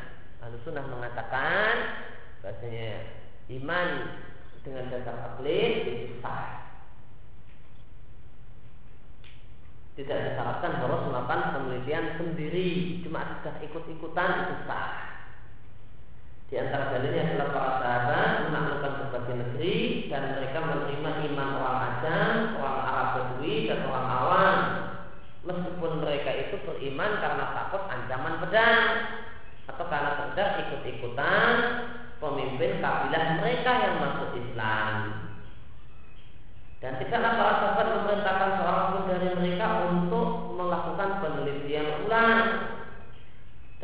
Ahlu 0.41 0.57
sunnah 0.65 0.85
mengatakan 0.89 1.77
Bahasanya 2.41 3.05
iman 3.53 3.89
dengan 4.65 4.89
dasar 4.89 5.13
taklid 5.13 5.73
itu 5.85 6.17
sah. 6.25 6.70
Tidak 9.99 10.19
disyaratkan 10.19 10.81
harus 10.81 11.03
melakukan 11.11 11.41
penelitian 11.57 12.07
sendiri, 12.17 13.03
cuma 13.03 13.43
sudah 13.43 13.55
ikut-ikutan 13.65 14.31
itu 14.47 14.57
sah. 14.71 15.11
Di 16.51 16.59
antara 16.59 16.91
dalilnya 16.91 17.31
adalah 17.31 17.49
para 17.55 17.73
sahabat 17.79 18.31
menaklukkan 18.51 18.93
berbagai 19.07 19.35
negeri 19.39 19.79
dan 20.11 20.35
mereka 20.35 20.59
menerima 20.59 21.11
iman 21.31 21.49
orang 21.63 21.79
Ajam, 21.79 22.35
orang 22.59 22.79
Arab 22.91 23.09
Badui 23.15 23.57
dan 23.71 23.81
orang 23.87 24.09
awam 24.11 24.57
meskipun 25.47 25.93
mereka 26.03 26.31
itu 26.37 26.57
beriman 26.67 27.23
karena 27.23 27.45
takut 27.55 27.83
ancaman 27.87 28.35
pedang 28.43 28.85
atau 29.71 29.85
karena 29.87 30.11
sekedar 30.19 30.49
ikut-ikutan 30.67 31.51
pemimpin 32.19 32.83
kabilah 32.83 33.25
mereka 33.39 33.73
yang 33.87 33.95
masuk 34.03 34.31
Islam. 34.37 35.30
Dan 36.81 36.97
tidaklah 36.97 37.33
para 37.37 37.53
sahabat 37.61 37.87
memerintahkan 37.93 38.51
seorang 38.57 38.87
pun 38.89 39.03
dari 39.13 39.29
mereka 39.37 39.67
untuk 39.93 40.29
melakukan 40.57 41.11
penelitian 41.21 42.09
ulang. 42.09 42.41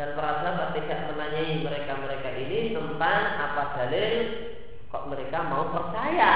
Dan 0.01 0.17
para 0.17 0.41
sahabat 0.41 0.73
tidak 0.81 1.13
menanyai 1.13 1.61
mereka-mereka 1.61 2.31
ini 2.41 2.73
tentang 2.73 3.21
apa 3.37 3.63
dalil 3.77 4.13
kok 4.89 5.13
mereka 5.13 5.39
mau 5.45 5.69
percaya 5.77 6.35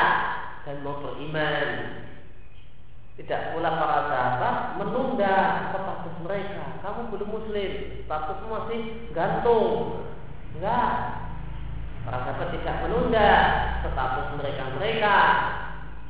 dan 0.69 0.85
mau 0.85 1.01
beriman. 1.01 1.69
Tidak 3.17 3.57
pula 3.57 3.81
para 3.81 4.01
sahabat 4.13 4.57
menunda 4.81 5.37
status 5.73 6.17
mereka. 6.25 6.81
Kamu 6.85 7.09
belum 7.09 7.29
muslim, 7.29 7.71
statusmu 8.05 8.49
masih 8.49 8.81
gantung. 9.17 10.05
Enggak. 10.57 10.93
Para 12.05 12.19
sahabat 12.25 12.49
tidak 12.53 12.77
menunda 12.85 13.29
status 13.81 14.29
mereka-mereka. 14.41 15.17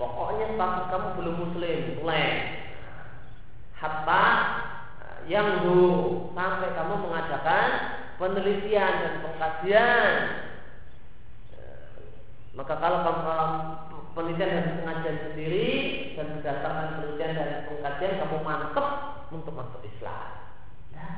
Pokoknya 0.00 0.56
status 0.56 0.84
kamu 0.88 1.08
belum 1.20 1.34
muslim, 1.44 1.78
mulai. 2.00 2.28
Hatta 3.76 4.24
yang 5.28 5.60
dulu 5.60 5.92
sampai 6.32 6.72
kamu 6.72 6.94
mengadakan 7.04 7.68
penelitian 8.16 8.92
dan 9.04 9.14
pengkajian. 9.20 10.12
Maka 12.56 12.74
kalau 12.80 12.98
kamu 13.04 13.28
penelitian 14.16 14.56
dan 14.56 14.66
pengajian 14.80 15.16
sendiri 15.28 15.68
dan 16.16 16.26
berdasarkan 16.40 16.88
penelitian 16.96 17.32
dan 17.36 17.50
pengkajian 17.68 18.20
kamu 18.24 18.36
mantep 18.40 18.86
untuk 19.36 19.52
masuk 19.52 19.84
Islam. 19.84 20.28
Nah, 20.96 21.12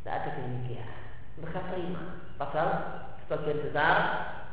tidak 0.00 0.14
ada 0.14 0.30
demikian. 0.38 0.94
Mereka 1.42 1.60
terima. 1.74 2.02
Padahal 2.38 2.70
sebagian 3.26 3.66
besar 3.66 3.96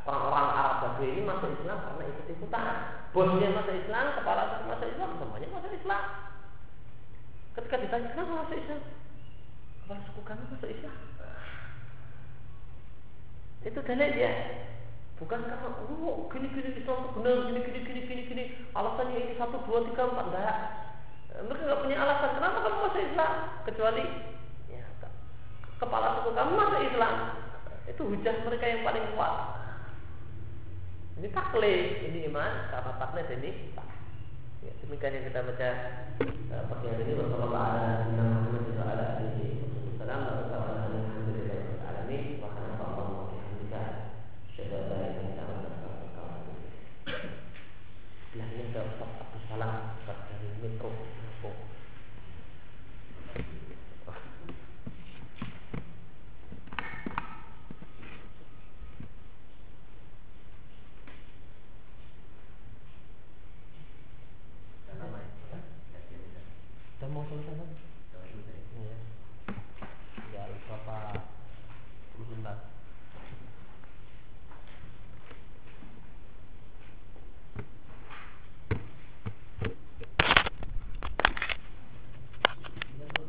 orang-orang 0.04 0.48
Arab 0.52 0.76
Badui 0.84 1.16
ini 1.16 1.22
masuk 1.24 1.50
Islam 1.56 1.80
karena 1.80 2.04
ikut-ikutan. 2.12 2.66
Bosnya 3.16 3.48
masuk 3.56 3.76
Islam, 3.78 4.06
kepala 4.20 4.44
masuk 4.68 4.88
Islam, 4.92 5.10
semuanya 5.22 5.48
masuk 5.54 5.72
Islam. 5.72 6.04
Ketika 7.54 7.76
ditanya 7.80 8.08
kenapa 8.12 8.32
masuk 8.44 8.58
Islam, 8.60 8.82
kepala 9.84 10.00
suku 10.10 10.22
kami 10.28 10.44
masuk 10.52 10.70
Islam. 10.70 10.96
Itu 13.64 13.80
dalilnya. 13.80 14.32
Bukan 15.22 15.40
karena 15.40 15.72
oh 15.72 16.28
gini 16.28 16.48
gini 16.52 16.70
Islam 16.76 17.00
itu 17.00 17.10
benar 17.16 17.36
gini 17.48 17.60
gini 17.64 17.80
gini 17.86 18.02
gini 18.04 18.22
gini 18.28 18.44
alasannya 18.76 19.14
ini 19.24 19.34
satu 19.40 19.62
dua 19.64 19.86
tiga 19.88 20.10
empat 20.10 20.26
enggak 20.34 20.58
mereka 21.48 21.64
nggak 21.64 21.82
punya 21.86 21.98
alasan 22.02 22.36
kenapa 22.36 22.58
kamu 22.60 22.78
masuk 22.82 23.02
Islam 23.08 23.32
kecuali 23.64 24.04
ya 24.68 24.84
kepala 25.80 26.08
suku 26.20 26.30
kamu 26.34 26.52
masuk 26.60 26.82
Islam 26.92 27.16
itu 27.88 28.02
hujah 28.04 28.36
mereka 28.44 28.66
yang 28.68 28.82
paling 28.84 29.06
kuat 29.16 29.63
ini 31.24 31.32
taklid 31.32 32.04
ini 32.04 32.28
iman 32.28 32.68
karena 32.68 33.00
taklid 33.00 33.32
ini 33.40 33.72
ya, 34.60 34.76
demikian 34.84 35.16
yang 35.16 35.32
kita 35.32 35.40
baca 35.40 35.70
uh, 36.52 36.64
pagi 36.68 36.92
hari 36.92 37.08
ini 37.08 37.16
wassalamualaikum 37.16 38.20
warahmatullahi 38.20 38.76
wabarakatuh 38.76 40.63